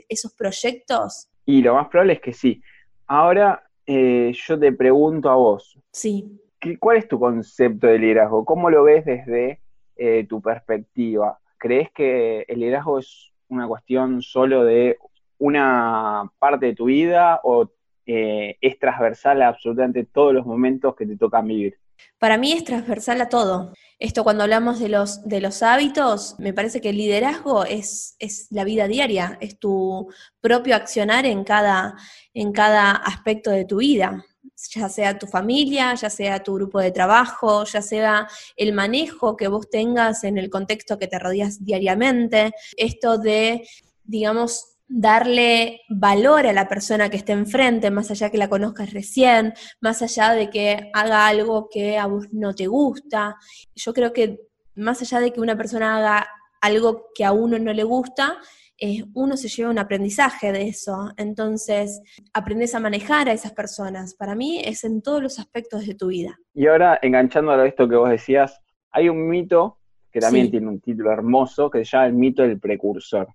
esos 0.09 0.35
proyectos. 0.35 1.29
Y 1.47 1.63
lo 1.63 1.75
más 1.75 1.89
probable 1.89 2.15
es 2.15 2.21
que 2.21 2.33
sí. 2.33 2.61
Ahora 3.07 3.63
eh, 3.87 4.33
yo 4.35 4.59
te 4.59 4.73
pregunto 4.73 5.31
a 5.31 5.35
vos. 5.35 5.79
Sí. 5.93 6.39
¿Cuál 6.79 6.99
es 6.99 7.09
tu 7.09 7.19
concepto 7.19 7.89
de 7.89 7.99
liderazgo? 7.99 8.45
¿Cómo 8.45 8.71
lo 8.71 8.85
ves 8.85 9.05
desde 9.05 9.62
eh, 10.05 10.27
tu 10.29 10.43
perspectiva? 10.43 11.39
¿Crees 11.57 11.93
que 11.93 12.45
el 12.49 12.59
liderazgo 12.59 12.99
es 12.99 13.31
una 13.47 13.69
cuestión 13.69 14.21
solo 14.21 14.65
de 14.65 14.99
una 15.39 16.29
parte 16.41 16.67
de 16.67 16.75
tu 16.75 16.87
vida 16.87 17.39
o 17.45 17.71
eh, 18.05 18.57
es 18.61 18.81
transversal 18.81 19.43
a 19.43 19.49
absolutamente 19.49 20.05
todos 20.05 20.35
los 20.35 20.45
momentos 20.45 20.97
que 20.97 21.07
te 21.07 21.17
tocan 21.17 21.47
vivir? 21.47 21.79
Para 22.19 22.37
mí 22.37 22.51
es 22.51 22.65
transversal 22.65 23.21
a 23.21 23.29
todo. 23.29 23.75
Esto 24.01 24.25
cuando 24.25 24.43
hablamos 24.43 24.81
de 24.81 24.89
los, 24.89 25.23
de 25.23 25.41
los 25.41 25.63
hábitos, 25.63 26.35
me 26.41 26.53
parece 26.53 26.81
que 26.81 26.91
el 26.91 26.97
liderazgo 26.97 27.65
es, 27.65 28.17
es 28.19 28.49
la 28.51 28.65
vida 28.65 28.89
diaria, 28.89 29.39
es 29.41 29.57
tu 29.57 30.13
propio 30.41 30.75
accionar 30.75 31.27
en 31.27 31.45
cada, 31.45 31.95
en 32.35 32.51
cada 32.51 32.91
aspecto 32.91 33.53
de 33.53 33.67
tu 33.67 33.77
vida 33.77 34.25
ya 34.75 34.89
sea 34.89 35.19
tu 35.19 35.27
familia, 35.27 35.95
ya 35.95 36.11
sea 36.11 36.43
tu 36.43 36.55
grupo 36.55 36.81
de 36.81 36.91
trabajo, 36.91 37.65
ya 37.65 37.83
sea 37.83 38.29
el 38.57 38.73
manejo 38.73 39.37
que 39.37 39.49
vos 39.49 39.69
tengas 39.71 40.25
en 40.25 40.39
el 40.39 40.51
contexto 40.51 40.99
que 40.99 41.09
te 41.09 41.19
rodeas 41.19 41.65
diariamente, 41.65 42.53
esto 42.77 43.19
de, 43.19 43.67
digamos, 44.05 44.73
darle 44.89 45.81
valor 45.89 46.47
a 46.47 46.53
la 46.53 46.69
persona 46.69 47.09
que 47.09 47.17
esté 47.17 47.33
enfrente, 47.33 47.91
más 47.91 48.11
allá 48.11 48.31
que 48.31 48.37
la 48.37 48.49
conozcas 48.49 48.93
recién, 48.93 49.55
más 49.81 50.03
allá 50.03 50.33
de 50.33 50.51
que 50.51 50.91
haga 50.93 51.27
algo 51.27 51.69
que 51.71 51.97
a 51.97 52.07
vos 52.07 52.27
no 52.33 52.55
te 52.55 52.67
gusta. 52.67 53.37
Yo 53.75 53.95
creo 53.95 54.13
que 54.13 54.41
más 54.75 55.01
allá 55.01 55.21
de 55.21 55.33
que 55.33 55.41
una 55.41 55.57
persona 55.57 55.97
haga 55.97 56.29
algo 56.61 57.07
que 57.15 57.25
a 57.25 57.33
uno 57.33 57.59
no 57.59 57.73
le 57.73 57.85
gusta, 57.85 58.39
eh, 58.85 59.05
uno 59.15 59.37
se 59.37 59.47
lleva 59.47 59.71
un 59.71 59.79
aprendizaje 59.79 60.51
de 60.51 60.67
eso. 60.67 61.13
Entonces, 61.17 62.03
aprendes 62.35 62.75
a 62.75 62.81
manejar 62.81 63.29
a 63.29 63.33
esas 63.33 63.53
personas. 63.53 64.17
Para 64.17 64.35
mí 64.35 64.61
es 64.65 64.83
en 64.83 65.03
todos 65.03 65.23
los 65.23 65.39
aspectos 65.39 65.87
de 65.87 65.95
tu 65.95 66.09
vida. 66.09 66.37
Y 66.53 66.67
ahora, 66.67 66.99
enganchando 67.01 67.53
a 67.53 67.65
esto 67.65 67.89
que 67.89 67.95
vos 67.95 68.11
decías, 68.11 68.61
hay 68.91 69.09
un 69.09 69.29
mito 69.29 69.79
que 70.11 70.19
también 70.19 70.51
tiene 70.51 70.67
un 70.67 70.81
título 70.81 71.13
hermoso 71.13 71.71
que 71.71 71.85
se 71.85 71.93
llama 71.93 72.07
el 72.07 72.15
mito 72.15 72.43
del 72.43 72.59
precursor. 72.59 73.29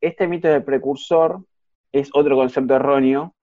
Este 0.00 0.28
mito 0.28 0.46
del 0.46 0.62
precursor 0.62 1.44
es 1.90 2.08
otro 2.14 2.36
concepto 2.36 2.76
erróneo 2.76 3.34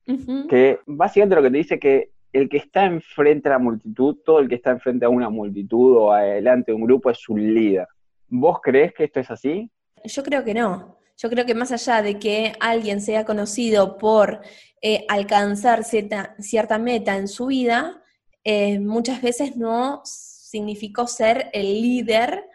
que 0.49 0.79
básicamente 0.85 1.35
lo 1.35 1.43
que 1.43 1.51
te 1.51 1.57
dice 1.57 1.77
que 1.77 2.11
el 2.31 2.47
que 2.47 2.57
está 2.57 2.85
enfrente 2.85 3.49
a 3.49 3.53
la 3.53 3.59
multitud, 3.59 4.17
todo 4.25 4.39
el 4.39 4.47
que 4.47 4.55
está 4.55 4.71
enfrente 4.71 5.05
a 5.05 5.09
una 5.09 5.29
multitud 5.29 5.97
o 5.97 6.13
adelante 6.13 6.71
de 6.71 6.77
un 6.77 6.85
grupo 6.85 7.09
es 7.09 7.27
un 7.27 7.53
líder. 7.53 7.85
¿Vos 8.29 8.59
crees 8.63 8.93
que 8.93 9.03
esto 9.03 9.19
es 9.19 9.29
así? 9.29 9.69
Yo 10.05 10.23
creo 10.23 10.43
que 10.43 10.53
no. 10.53 10.98
Yo 11.21 11.29
creo 11.29 11.45
que 11.45 11.53
más 11.53 11.73
allá 11.73 12.01
de 12.01 12.17
que 12.17 12.53
alguien 12.61 13.01
sea 13.01 13.25
conocido 13.25 13.97
por 13.97 14.39
eh, 14.81 15.05
alcanzar 15.09 15.83
cierta, 15.83 16.77
meta 16.79 17.17
en 17.17 17.27
su 17.27 17.47
vida, 17.47 18.01
eh, 18.45 18.79
muchas 18.79 19.21
veces 19.21 19.57
no 19.57 20.01
significó 20.05 21.07
ser 21.07 21.49
el 21.51 21.81
líder 21.81 22.45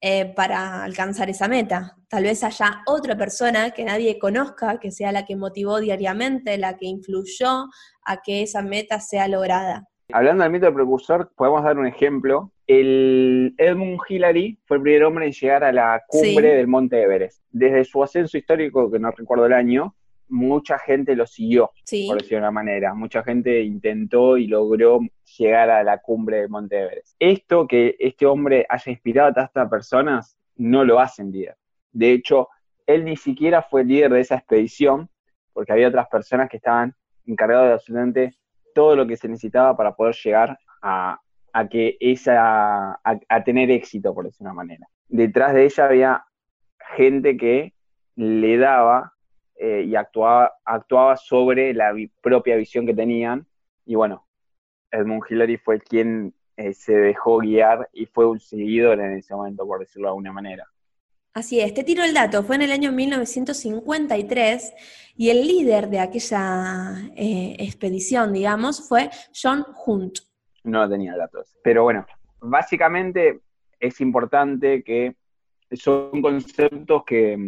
eh, 0.00 0.26
para 0.26 0.84
alcanzar 0.84 1.28
esa 1.28 1.48
meta. 1.48 1.96
Tal 2.08 2.22
vez 2.22 2.44
haya 2.44 2.82
otra 2.86 3.16
persona 3.16 3.72
que 3.72 3.82
nadie 3.84 4.16
conozca, 4.20 4.78
que 4.78 4.92
sea 4.92 5.10
la 5.10 5.24
que 5.24 5.34
motivó 5.34 5.80
diariamente, 5.80 6.56
la 6.56 6.76
que 6.76 6.86
influyó 6.86 7.66
a 8.04 8.22
que 8.22 8.42
esa 8.42 8.62
meta 8.62 9.00
sea 9.00 9.26
lograda. 9.26 9.88
Hablando 10.12 10.44
del 10.44 10.52
mito 10.52 10.66
del 10.66 10.74
precursor, 10.74 11.32
podemos 11.34 11.64
dar 11.64 11.78
un 11.78 11.88
ejemplo. 11.88 12.52
El 12.66 13.54
Edmund 13.58 14.00
Hillary 14.08 14.58
fue 14.64 14.78
el 14.78 14.82
primer 14.82 15.04
hombre 15.04 15.26
en 15.26 15.32
llegar 15.32 15.64
a 15.64 15.72
la 15.72 16.02
cumbre 16.06 16.54
del 16.54 16.66
Monte 16.66 17.02
Everest. 17.02 17.42
Desde 17.50 17.84
su 17.84 18.02
ascenso 18.02 18.38
histórico, 18.38 18.90
que 18.90 18.98
no 18.98 19.10
recuerdo 19.10 19.46
el 19.46 19.52
año, 19.52 19.94
mucha 20.28 20.78
gente 20.78 21.14
lo 21.14 21.26
siguió, 21.26 21.70
por 22.06 22.16
decirlo 22.16 22.36
de 22.36 22.38
una 22.38 22.50
manera. 22.50 22.94
Mucha 22.94 23.22
gente 23.22 23.62
intentó 23.62 24.36
y 24.36 24.46
logró 24.46 25.00
llegar 25.38 25.70
a 25.70 25.84
la 25.84 25.98
cumbre 25.98 26.38
del 26.38 26.48
Monte 26.48 26.80
Everest. 26.80 27.16
Esto 27.18 27.66
que 27.66 27.96
este 27.98 28.26
hombre 28.26 28.66
haya 28.68 28.92
inspirado 28.92 29.28
a 29.28 29.34
tantas 29.34 29.68
personas, 29.68 30.36
no 30.56 30.84
lo 30.84 31.00
hacen 31.00 31.30
líder. 31.30 31.56
De 31.92 32.12
hecho, 32.12 32.48
él 32.86 33.04
ni 33.04 33.16
siquiera 33.16 33.62
fue 33.62 33.82
el 33.82 33.88
líder 33.88 34.12
de 34.12 34.20
esa 34.20 34.36
expedición, 34.36 35.08
porque 35.52 35.72
había 35.72 35.88
otras 35.88 36.08
personas 36.08 36.48
que 36.48 36.58
estaban 36.58 36.94
encargadas 37.26 37.68
de 37.68 37.72
absolutamente 37.74 38.34
todo 38.74 38.96
lo 38.96 39.06
que 39.06 39.16
se 39.16 39.28
necesitaba 39.28 39.76
para 39.76 39.94
poder 39.94 40.14
llegar 40.22 40.58
a, 40.82 41.18
que 41.70 41.96
esa, 42.00 43.00
a, 43.02 43.44
tener 43.44 43.70
éxito, 43.70 44.12
por 44.12 44.24
decir 44.24 44.44
una 44.44 44.54
manera. 44.54 44.88
Detrás 45.08 45.54
de 45.54 45.64
ella 45.64 45.86
había 45.86 46.24
gente 46.96 47.36
que 47.36 47.74
le 48.16 48.58
daba 48.58 49.12
eh, 49.56 49.84
y 49.86 49.94
actuaba, 49.94 50.52
actuaba 50.64 51.16
sobre 51.16 51.72
la 51.72 51.94
propia 52.20 52.56
visión 52.56 52.86
que 52.86 52.94
tenían. 52.94 53.46
Y 53.86 53.94
bueno, 53.94 54.26
Edmund 54.90 55.22
Hillary 55.28 55.56
fue 55.58 55.80
quien 55.80 56.34
eh, 56.56 56.74
se 56.74 56.92
dejó 56.94 57.38
guiar 57.38 57.88
y 57.92 58.06
fue 58.06 58.26
un 58.26 58.40
seguidor 58.40 59.00
en 59.00 59.16
ese 59.16 59.34
momento, 59.34 59.66
por 59.66 59.80
decirlo 59.80 60.08
de 60.08 60.10
alguna 60.10 60.32
manera. 60.32 60.66
Así 61.32 61.58
es, 61.58 61.74
te 61.74 61.82
tiro 61.82 62.04
el 62.04 62.14
dato, 62.14 62.44
fue 62.44 62.54
en 62.54 62.62
el 62.62 62.70
año 62.70 62.92
1953 62.92 64.72
y 65.16 65.30
el 65.30 65.46
líder 65.46 65.90
de 65.90 65.98
aquella 65.98 67.10
eh, 67.16 67.56
expedición, 67.58 68.32
digamos, 68.32 68.88
fue 68.88 69.10
John 69.34 69.64
Hunt. 69.84 70.20
No 70.64 70.88
tenía 70.88 71.16
datos, 71.16 71.56
pero 71.62 71.82
bueno, 71.84 72.06
básicamente 72.40 73.40
es 73.78 74.00
importante 74.00 74.82
que 74.82 75.14
son 75.72 76.22
conceptos 76.22 77.04
que, 77.04 77.38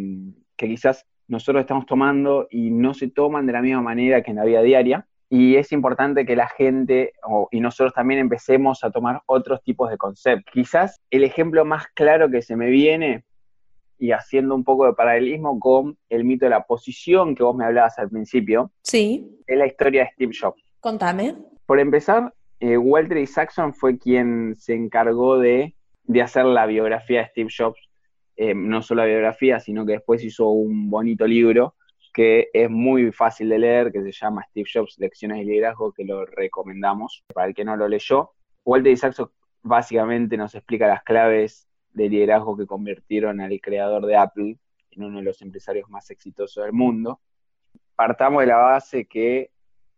que 0.55 0.67
quizás 0.67 1.05
nosotros 1.27 1.61
estamos 1.61 1.85
tomando 1.85 2.47
y 2.49 2.71
no 2.71 2.93
se 2.93 3.09
toman 3.09 3.45
de 3.45 3.53
la 3.53 3.61
misma 3.61 3.81
manera 3.81 4.21
que 4.21 4.31
en 4.31 4.37
la 4.37 4.45
vida 4.45 4.61
diaria, 4.61 5.07
y 5.29 5.57
es 5.57 5.71
importante 5.73 6.25
que 6.25 6.35
la 6.35 6.47
gente 6.47 7.13
y 7.51 7.59
nosotros 7.59 7.93
también 7.93 8.19
empecemos 8.19 8.83
a 8.83 8.91
tomar 8.91 9.21
otros 9.25 9.61
tipos 9.61 9.89
de 9.89 9.97
conceptos. 9.97 10.53
Quizás 10.53 11.01
el 11.09 11.23
ejemplo 11.23 11.65
más 11.65 11.87
claro 11.93 12.29
que 12.29 12.41
se 12.41 12.55
me 12.55 12.69
viene, 12.69 13.25
y 13.99 14.11
haciendo 14.11 14.55
un 14.55 14.63
poco 14.63 14.85
de 14.85 14.93
paralelismo 14.93 15.59
con 15.59 15.97
el 16.09 16.23
mito 16.23 16.45
de 16.45 16.51
la 16.51 16.63
posición 16.63 17.35
que 17.35 17.43
vos 17.43 17.55
me 17.55 17.65
hablabas 17.65 17.97
al 17.99 18.09
principio, 18.09 18.71
sí. 18.83 19.41
es 19.47 19.57
la 19.57 19.65
historia 19.65 20.03
de 20.03 20.11
Steve 20.11 20.33
Jobs. 20.39 20.61
Contame. 20.79 21.35
Por 21.65 21.79
empezar, 21.79 22.33
eh, 22.59 22.77
Walter 22.77 23.17
Isaacson 23.17 23.73
fue 23.73 23.97
quien 23.97 24.55
se 24.55 24.73
encargó 24.73 25.37
de, 25.39 25.75
hacer 26.21 26.45
la 26.45 26.65
biografía 26.65 27.19
de 27.21 27.27
Steve 27.27 27.49
Jobs, 27.55 27.79
eh, 28.35 28.53
no 28.53 28.81
solo 28.81 29.01
la 29.01 29.07
biografía, 29.07 29.59
sino 29.59 29.85
que 29.85 29.93
después 29.93 30.23
hizo 30.23 30.49
un 30.49 30.89
bonito 30.89 31.27
libro 31.27 31.75
que 32.13 32.49
es 32.51 32.67
muy 32.67 33.11
fácil 33.11 33.49
de 33.49 33.59
leer, 33.59 33.91
que 33.91 34.01
se 34.01 34.11
llama 34.11 34.43
Steve 34.49 34.67
Jobs, 34.73 34.97
Lecciones 34.97 35.37
de 35.37 35.43
Liderazgo, 35.43 35.91
que 35.91 36.03
lo 36.03 36.25
recomendamos 36.25 37.23
para 37.31 37.47
el 37.47 37.53
que 37.53 37.63
no 37.63 37.75
lo 37.77 37.87
leyó. 37.87 38.31
Walter 38.65 38.91
Isaacson 38.91 39.29
básicamente 39.61 40.35
nos 40.35 40.55
explica 40.55 40.87
las 40.87 41.03
claves 41.03 41.67
de 41.93 42.09
liderazgo 42.09 42.57
que 42.57 42.65
convirtieron 42.65 43.39
al 43.39 43.59
creador 43.61 44.07
de 44.07 44.15
Apple 44.15 44.57
en 44.91 45.03
uno 45.03 45.19
de 45.19 45.25
los 45.25 45.43
empresarios 45.43 45.89
más 45.91 46.09
exitosos 46.09 46.63
del 46.63 46.73
mundo. 46.73 47.21
Partamos 47.95 48.41
de 48.41 48.47
la 48.47 48.57
base 48.57 49.05
que 49.05 49.51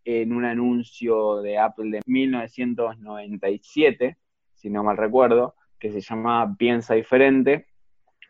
en 0.09 0.33
un 0.33 0.43
anuncio 0.43 1.39
de 1.41 1.59
Apple 1.59 1.91
de 1.91 2.01
1997, 2.05 4.17
si 4.55 4.69
no 4.71 4.83
mal 4.83 4.97
recuerdo, 4.97 5.53
que 5.77 5.91
se 5.91 6.01
llamaba 6.01 6.55
Piensa 6.57 6.95
diferente, 6.95 7.67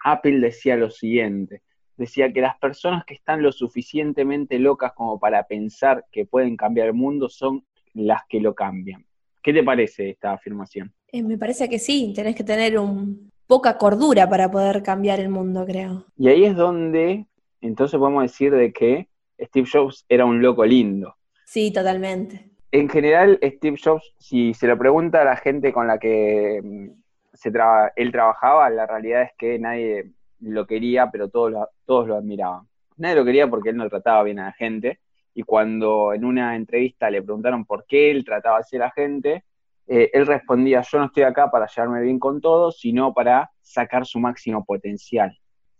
Apple 0.03 0.39
decía 0.39 0.75
lo 0.75 0.89
siguiente, 0.89 1.61
decía 1.95 2.33
que 2.33 2.41
las 2.41 2.59
personas 2.59 3.05
que 3.05 3.13
están 3.13 3.41
lo 3.41 3.53
suficientemente 3.53 4.59
locas 4.59 4.91
como 4.93 5.17
para 5.19 5.47
pensar 5.47 6.05
que 6.11 6.25
pueden 6.25 6.57
cambiar 6.57 6.87
el 6.87 6.93
mundo 6.93 7.29
son 7.29 7.65
las 7.93 8.23
que 8.27 8.41
lo 8.41 8.53
cambian. 8.53 9.05
¿Qué 9.41 9.53
te 9.53 9.63
parece 9.63 10.09
esta 10.09 10.33
afirmación? 10.33 10.93
Eh, 11.11 11.23
me 11.23 11.37
parece 11.37 11.69
que 11.69 11.79
sí, 11.79 12.11
tenés 12.13 12.35
que 12.35 12.43
tener 12.43 12.77
un 12.77 13.31
poca 13.47 13.77
cordura 13.77 14.29
para 14.29 14.51
poder 14.51 14.83
cambiar 14.83 15.21
el 15.21 15.29
mundo, 15.29 15.63
creo. 15.65 16.03
Y 16.17 16.27
ahí 16.27 16.43
es 16.43 16.57
donde 16.57 17.25
entonces 17.61 17.97
podemos 17.97 18.23
decir 18.23 18.53
de 18.53 18.73
que 18.73 19.07
Steve 19.39 19.69
Jobs 19.71 20.05
era 20.09 20.25
un 20.25 20.41
loco 20.41 20.65
lindo. 20.65 21.15
Sí, 21.49 21.73
totalmente. 21.73 22.45
En 22.71 22.87
general, 22.87 23.39
Steve 23.41 23.75
Jobs, 23.83 24.13
si 24.19 24.53
se 24.53 24.67
lo 24.67 24.77
pregunta 24.77 25.23
a 25.23 25.25
la 25.25 25.35
gente 25.35 25.73
con 25.73 25.87
la 25.87 25.97
que 25.97 26.61
mm, 26.63 26.89
se 27.33 27.51
él 27.95 28.11
trabajaba, 28.11 28.69
la 28.69 28.85
realidad 28.85 29.23
es 29.23 29.31
que 29.35 29.57
nadie 29.57 30.11
lo 30.41 30.67
quería, 30.67 31.09
pero 31.09 31.27
todos 31.29 31.51
lo, 31.51 31.67
todos 31.87 32.07
lo 32.07 32.17
admiraban. 32.17 32.67
Nadie 32.97 33.15
lo 33.15 33.25
quería 33.25 33.49
porque 33.49 33.69
él 33.69 33.77
no 33.77 33.89
trataba 33.89 34.21
bien 34.21 34.37
a 34.37 34.45
la 34.45 34.51
gente, 34.51 34.99
y 35.33 35.41
cuando 35.41 36.13
en 36.13 36.23
una 36.23 36.55
entrevista 36.55 37.09
le 37.09 37.23
preguntaron 37.23 37.65
por 37.65 37.83
qué 37.87 38.11
él 38.11 38.23
trataba 38.23 38.59
así 38.59 38.75
a 38.75 38.81
la 38.81 38.91
gente, 38.91 39.43
eh, 39.87 40.11
él 40.13 40.27
respondía, 40.27 40.81
yo 40.81 40.99
no 40.99 41.05
estoy 41.05 41.23
acá 41.23 41.49
para 41.49 41.65
llevarme 41.65 42.03
bien 42.03 42.19
con 42.19 42.41
todos, 42.41 42.77
sino 42.79 43.11
para 43.11 43.49
sacar 43.59 44.05
su 44.05 44.19
máximo 44.19 44.63
potencial, 44.63 45.35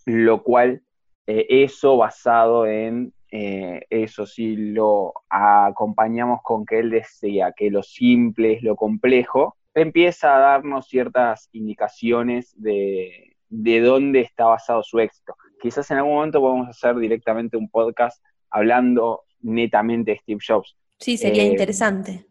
lo 0.08 0.41
cual 0.41 0.82
eh, 1.27 1.45
eso 1.47 1.95
basado 1.95 2.65
en 2.65 3.13
eh, 3.31 3.81
eso 3.89 4.25
sí 4.25 4.55
lo 4.55 5.13
acompañamos 5.29 6.41
con 6.43 6.65
que 6.65 6.79
él 6.79 6.89
decía 6.89 7.53
que 7.55 7.69
lo 7.69 7.83
simple 7.83 8.53
es 8.53 8.63
lo 8.63 8.75
complejo, 8.75 9.55
empieza 9.73 10.35
a 10.35 10.39
darnos 10.39 10.87
ciertas 10.87 11.49
indicaciones 11.51 12.53
de, 12.57 13.35
de 13.49 13.81
dónde 13.81 14.21
está 14.21 14.45
basado 14.45 14.83
su 14.83 14.99
éxito. 14.99 15.35
Quizás 15.61 15.89
en 15.91 15.97
algún 15.97 16.15
momento 16.15 16.39
podamos 16.39 16.69
hacer 16.69 16.95
directamente 16.95 17.57
un 17.57 17.69
podcast 17.69 18.23
hablando 18.49 19.23
netamente 19.41 20.11
de 20.11 20.17
Steve 20.17 20.39
Jobs. 20.45 20.75
Sí, 20.97 21.17
sería 21.17 21.43
eh, 21.43 21.47
interesante. 21.47 22.25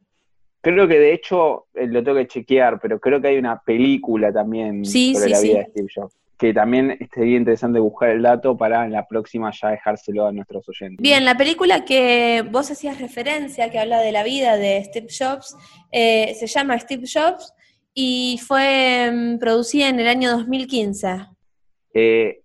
Creo 0.61 0.88
que 0.88 0.98
de 0.98 1.12
hecho 1.12 1.66
eh, 1.74 1.87
lo 1.87 2.02
tengo 2.02 2.18
que 2.18 2.26
chequear, 2.26 2.80
pero 2.80 2.98
creo 2.98 3.20
que 3.20 3.28
hay 3.28 3.38
una 3.38 3.61
película 3.61 4.32
también 4.32 4.84
sobre 4.84 5.30
la 5.30 5.40
vida 5.40 5.58
de 5.58 5.66
Steve 5.70 5.88
Jobs. 5.94 6.16
Que 6.38 6.55
también 6.55 6.96
sería 7.12 7.37
interesante 7.37 7.81
buscar 7.81 8.11
el 8.11 8.22
dato 8.22 8.57
para 8.57 8.85
en 8.85 8.92
la 8.92 9.07
próxima 9.07 9.51
ya 9.51 9.70
dejárselo 9.70 10.27
a 10.27 10.33
nuestros 10.33 10.68
oyentes. 10.68 11.03
Bien, 11.03 11.24
la 11.24 11.37
película 11.37 11.85
que 11.85 12.44
vos 12.48 12.70
hacías 12.70 13.01
referencia, 13.01 13.70
que 13.70 13.79
habla 13.81 13.98
de 13.98 14.12
la 14.12 14.22
vida 14.22 14.57
de 14.57 14.83
Steve 14.85 15.09
Jobs, 15.09 15.57
eh, 15.90 16.35
se 16.38 16.46
llama 16.46 16.79
Steve 16.79 17.05
Jobs 17.12 17.53
y 17.92 18.38
fue 18.46 19.11
mm, 19.12 19.38
producida 19.38 19.88
en 19.88 19.98
el 19.98 20.07
año 20.07 20.31
2015. 20.31 21.27
Eh, 21.94 22.42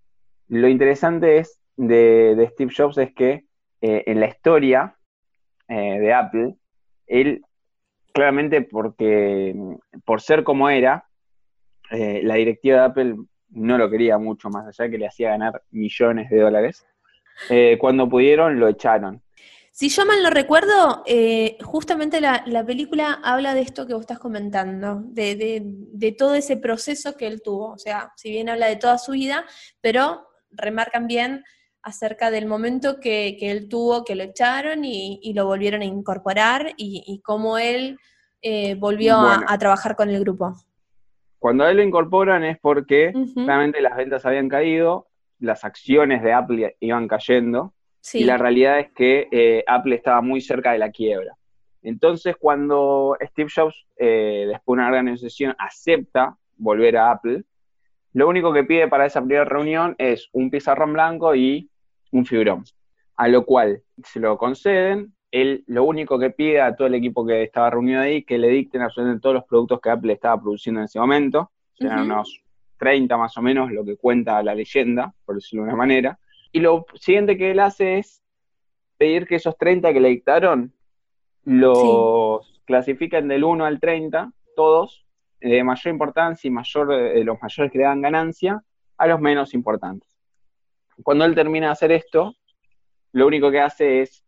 lo 0.48 0.68
interesante 0.68 1.38
es 1.38 1.60
de, 1.78 2.50
Steve 2.54 2.74
Jobs 2.76 2.98
es 2.98 3.14
que 3.14 3.46
eh, 3.82 4.04
en 4.08 4.20
la 4.20 4.28
historia 4.28 4.96
de 5.68 6.14
Apple, 6.14 6.56
él 7.08 7.42
claramente 8.12 8.62
porque 8.62 9.54
mm, 9.56 9.76
por 10.04 10.22
ser 10.22 10.44
como 10.44 10.70
era, 10.70 11.06
la 11.92 12.36
directiva 12.36 12.78
de 12.78 12.86
Apple 12.86 13.16
no 13.54 13.78
lo 13.78 13.90
quería 13.90 14.18
mucho, 14.18 14.50
más 14.50 14.68
allá 14.68 14.90
que 14.90 14.98
le 14.98 15.08
hacía 15.08 15.30
ganar 15.30 15.62
millones 15.72 16.30
de 16.30 16.40
dólares. 16.40 16.86
cuando 17.80 18.08
pudieron, 18.10 18.60
lo 18.60 18.68
echaron. 18.68 19.22
Si 19.76 19.90
yo 19.90 20.06
mal 20.06 20.22
no 20.22 20.30
recuerdo, 20.30 21.02
eh, 21.08 21.58
justamente 21.64 22.22
la, 22.22 22.64
película 22.64 23.20
habla 23.24 23.56
de 23.56 23.62
esto 23.62 23.88
que 23.88 23.96
vos 23.96 24.02
estás 24.02 24.20
comentando, 24.20 25.02
de, 25.06 26.16
todo 26.16 26.36
ese 26.36 26.58
proceso 26.58 27.18
que 27.18 27.26
él 27.26 27.42
tuvo. 27.42 27.72
O 27.72 27.80
sea, 27.80 28.14
si 28.16 28.30
bien 28.30 28.50
habla 28.50 28.68
de 28.68 28.76
toda 28.76 29.00
su 29.00 29.14
vida, 29.14 29.46
pero 29.82 30.28
remarcan 30.52 31.08
bien 31.08 31.44
acerca 31.82 32.30
del 32.30 32.46
momento 32.46 33.00
que, 33.00 33.36
él 33.42 33.68
tuvo, 33.68 34.06
que 34.06 34.14
lo 34.14 34.22
echaron 34.22 34.86
y, 34.86 35.34
lo 35.34 35.48
volvieron 35.48 35.82
a 35.82 35.86
incorporar 35.86 36.76
y, 36.78 37.20
cómo 37.24 37.58
él 37.58 37.98
eh, 38.44 38.76
volvió 38.76 39.18
a, 39.18 39.58
trabajar 39.58 39.96
con 39.96 40.12
el 40.12 40.20
grupo. 40.20 40.54
Cuando 41.44 41.66
a 41.66 41.72
él 41.72 41.76
lo 41.76 41.84
incorporan 41.84 42.46
es 42.46 42.58
porque 42.58 43.12
realmente 43.36 43.82
las 43.82 43.98
ventas 43.98 44.26
habían 44.26 44.48
caído, 44.48 45.08
las 45.40 45.66
acciones 45.66 46.24
de 46.24 46.32
Apple 46.32 46.78
iban 46.80 47.06
cayendo, 47.10 47.74
y 48.14 48.24
la 48.24 48.38
realidad 48.38 48.80
es 48.80 48.94
que 48.94 49.28
eh, 49.30 49.62
Apple 49.68 49.94
estaba 49.94 50.22
muy 50.22 50.40
cerca 50.40 50.72
de 50.72 50.78
la 50.78 50.90
quiebra. 50.90 51.36
Entonces, 51.82 52.38
cuando 52.40 53.18
Steve 53.22 53.50
Jobs, 53.54 53.76
eh, 53.98 54.46
después 54.48 54.78
de 54.78 54.84
una 54.84 54.90
gran 54.90 55.04
negociación, 55.04 55.54
acepta 55.60 56.38
volver 56.56 56.96
a 56.96 57.12
Apple, 57.12 57.44
lo 58.14 58.30
único 58.30 58.54
que 58.54 58.64
pide 58.64 58.88
para 58.88 59.06
esa 59.06 59.20
primera 59.20 59.44
reunión 59.44 59.96
es 59.98 60.30
un 60.32 60.50
pizarrón 60.50 60.94
blanco 60.94 61.36
y 61.36 61.70
un 62.14 62.26
fibrón. 62.26 62.64
A 63.18 63.28
lo 63.28 63.44
cual 63.44 63.84
se 64.02 64.22
lo 64.22 64.38
conceden. 64.38 65.14
Él 65.34 65.64
lo 65.66 65.84
único 65.84 66.20
que 66.20 66.30
pide 66.30 66.62
a 66.62 66.76
todo 66.76 66.86
el 66.88 66.94
equipo 66.94 67.26
que 67.26 67.42
estaba 67.42 67.72
reunido 67.72 68.02
ahí 68.02 68.22
que 68.22 68.38
le 68.38 68.50
dicten 68.50 68.84
absolutamente 68.84 69.24
todos 69.24 69.34
los 69.34 69.46
productos 69.46 69.82
que 69.82 69.90
Apple 69.90 70.14
estaba 70.14 70.40
produciendo 70.40 70.80
en 70.80 70.86
ese 70.86 71.00
momento. 71.00 71.50
Serán 71.74 72.04
unos 72.04 72.44
30 72.78 73.18
más 73.18 73.36
o 73.36 73.42
menos, 73.42 73.72
lo 73.72 73.84
que 73.84 73.98
cuenta 73.98 74.44
la 74.44 74.54
leyenda, 74.54 75.12
por 75.26 75.34
decirlo 75.34 75.64
de 75.64 75.70
una 75.70 75.78
manera. 75.78 76.20
Y 76.52 76.60
lo 76.60 76.86
siguiente 76.94 77.36
que 77.36 77.50
él 77.50 77.60
hace 77.62 77.98
es 77.98 78.22
pedir 79.00 79.26
que 79.26 79.36
esos 79.36 79.58
30 79.58 79.92
que 79.92 80.00
le 80.00 80.10
dictaron 80.10 80.72
los 81.46 82.62
clasifiquen 82.66 83.28
del 83.28 83.44
1 83.44 83.66
al 83.66 83.80
30, 83.80 84.32
todos, 84.56 85.04
de 85.42 85.64
mayor 85.64 85.92
importancia 85.92 86.48
y 86.48 86.52
mayor, 86.52 86.90
de 86.90 87.24
los 87.24 87.42
mayores 87.42 87.72
que 87.72 87.80
le 87.80 87.86
dan 87.86 88.04
ganancia, 88.04 88.64
a 88.98 89.08
los 89.08 89.20
menos 89.20 89.56
importantes. 89.56 90.16
Cuando 91.02 91.26
él 91.26 91.34
termina 91.34 91.68
de 91.68 91.72
hacer 91.72 91.92
esto, 91.92 92.36
lo 93.14 93.26
único 93.26 93.50
que 93.50 93.62
hace 93.62 94.02
es 94.02 94.24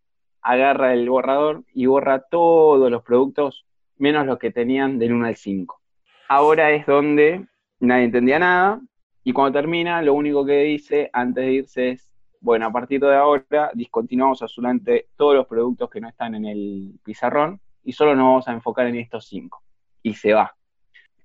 agarra 0.46 0.94
el 0.94 1.10
borrador 1.10 1.64
y 1.74 1.88
borra 1.88 2.20
todos 2.22 2.92
los 2.92 3.02
productos 3.02 3.66
menos 3.98 4.28
los 4.28 4.38
que 4.38 4.52
tenían 4.52 5.00
del 5.00 5.14
1 5.14 5.26
al 5.26 5.36
5. 5.36 5.82
Ahora 6.30 6.72
es 6.72 6.86
donde 6.86 7.48
nadie 7.80 8.04
entendía 8.04 8.38
nada 8.38 8.80
y 9.24 9.34
cuando 9.34 9.60
termina 9.60 10.04
lo 10.04 10.14
único 10.14 10.46
que 10.46 10.60
dice 10.60 11.10
antes 11.14 11.46
de 11.46 11.52
irse 11.52 11.90
es 11.90 12.12
bueno, 12.42 12.68
a 12.68 12.72
partir 12.72 13.02
de 13.02 13.16
ahora 13.16 13.72
discontinuamos 13.74 14.40
absolutamente 14.44 15.08
todos 15.16 15.34
los 15.34 15.48
productos 15.48 15.90
que 15.90 16.00
no 16.00 16.08
están 16.08 16.36
en 16.36 16.46
el 16.46 16.94
pizarrón 17.04 17.60
y 17.84 17.94
solo 17.94 18.16
nos 18.16 18.26
vamos 18.26 18.48
a 18.48 18.54
enfocar 18.54 18.86
en 18.86 18.98
estos 18.98 19.26
cinco. 19.26 19.64
Y 20.04 20.14
se 20.14 20.32
va. 20.34 20.56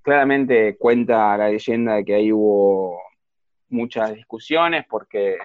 Claramente 0.01 0.79
cuenta 0.79 1.37
la 1.37 1.51
leyenda 1.51 1.97
de 1.97 2.07
que 2.07 2.15
ahí 2.15 2.33
hubo 2.33 3.03
muchas 3.69 4.15
discusiones 4.15 4.87
porque 4.89 5.37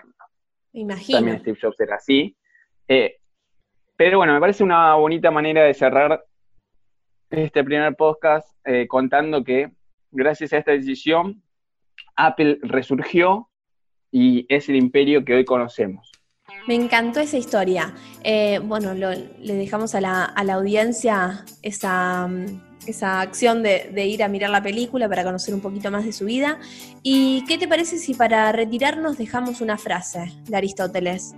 también 1.12 1.40
Steve 1.42 1.58
Jobs 1.62 1.80
era 1.82 1.96
así. 1.98 2.38
Eh, 2.88 3.18
pero 3.98 4.18
bueno, 4.18 4.34
me 4.34 4.40
parece 4.40 4.64
una 4.64 4.96
bonita 4.96 5.32
manera 5.32 5.64
de 5.64 5.74
cerrar 5.74 6.24
este 7.30 7.64
primer 7.64 7.96
podcast 7.96 8.48
eh, 8.66 8.88
contando 8.88 9.44
que 9.44 9.72
gracias 10.12 10.54
a 10.54 10.58
esta 10.58 10.72
decisión 10.72 11.42
Apple 12.16 12.60
resurgió 12.62 13.50
y 14.12 14.46
es 14.50 14.70
el 14.70 14.76
imperio 14.76 15.26
que 15.26 15.36
hoy 15.36 15.46
conocemos. 15.46 16.12
Me 16.68 16.76
encantó 16.76 17.20
esa 17.20 17.38
historia. 17.38 17.94
Eh, 18.24 18.60
bueno, 18.64 18.94
le 18.94 19.56
dejamos 19.56 19.94
a 19.96 20.02
la, 20.02 20.34
audiencia 20.54 21.44
esa, 21.62 22.30
esa 22.88 23.22
acción 23.22 23.62
de, 23.62 24.06
ir 24.06 24.24
a 24.24 24.28
mirar 24.28 24.50
la 24.50 24.62
película 24.62 25.10
para 25.10 25.24
conocer 25.24 25.54
un 25.54 25.62
poquito 25.62 25.92
más 25.92 26.06
de 26.06 26.14
su 26.14 26.26
vida. 26.26 26.60
¿Y 27.04 27.44
qué 27.48 27.58
te 27.58 27.68
parece 27.68 27.98
si 27.98 28.14
para 28.14 28.52
retirarnos 28.52 29.18
dejamos 29.18 29.62
una 29.62 29.78
frase 29.78 30.32
de 30.48 30.58
Aristóteles? 30.58 31.36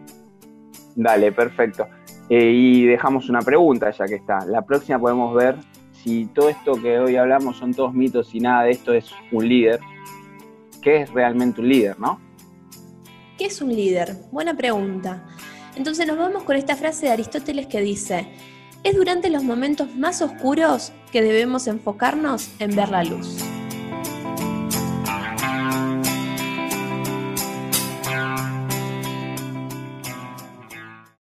Dale, 0.95 1.31
perfecto. 1.31 1.87
Eh, 2.29 2.51
y 2.51 2.85
dejamos 2.85 3.29
una 3.29 3.41
pregunta 3.41 3.89
ya 3.91 4.05
que 4.05 4.15
está. 4.15 4.45
La 4.45 4.63
próxima 4.63 4.99
podemos 4.99 5.33
ver 5.35 5.55
si 5.91 6.25
todo 6.27 6.49
esto 6.49 6.73
que 6.81 6.99
hoy 6.99 7.15
hablamos 7.15 7.57
son 7.57 7.73
todos 7.73 7.93
mitos 7.93 8.33
y 8.35 8.39
nada 8.39 8.63
de 8.63 8.71
esto 8.71 8.93
es 8.93 9.11
un 9.31 9.47
líder. 9.47 9.79
¿Qué 10.81 11.01
es 11.01 11.11
realmente 11.11 11.61
un 11.61 11.69
líder, 11.69 11.99
no? 11.99 12.19
¿Qué 13.37 13.45
es 13.45 13.61
un 13.61 13.69
líder? 13.73 14.15
Buena 14.31 14.55
pregunta. 14.55 15.25
Entonces 15.75 16.07
nos 16.07 16.17
vamos 16.17 16.43
con 16.43 16.55
esta 16.55 16.75
frase 16.75 17.05
de 17.05 17.11
Aristóteles 17.11 17.67
que 17.67 17.81
dice, 17.81 18.27
es 18.83 18.95
durante 18.95 19.29
los 19.29 19.43
momentos 19.43 19.95
más 19.95 20.21
oscuros 20.21 20.91
que 21.11 21.21
debemos 21.21 21.67
enfocarnos 21.67 22.49
en 22.59 22.75
ver 22.75 22.89
la 22.89 23.03
luz. 23.03 23.56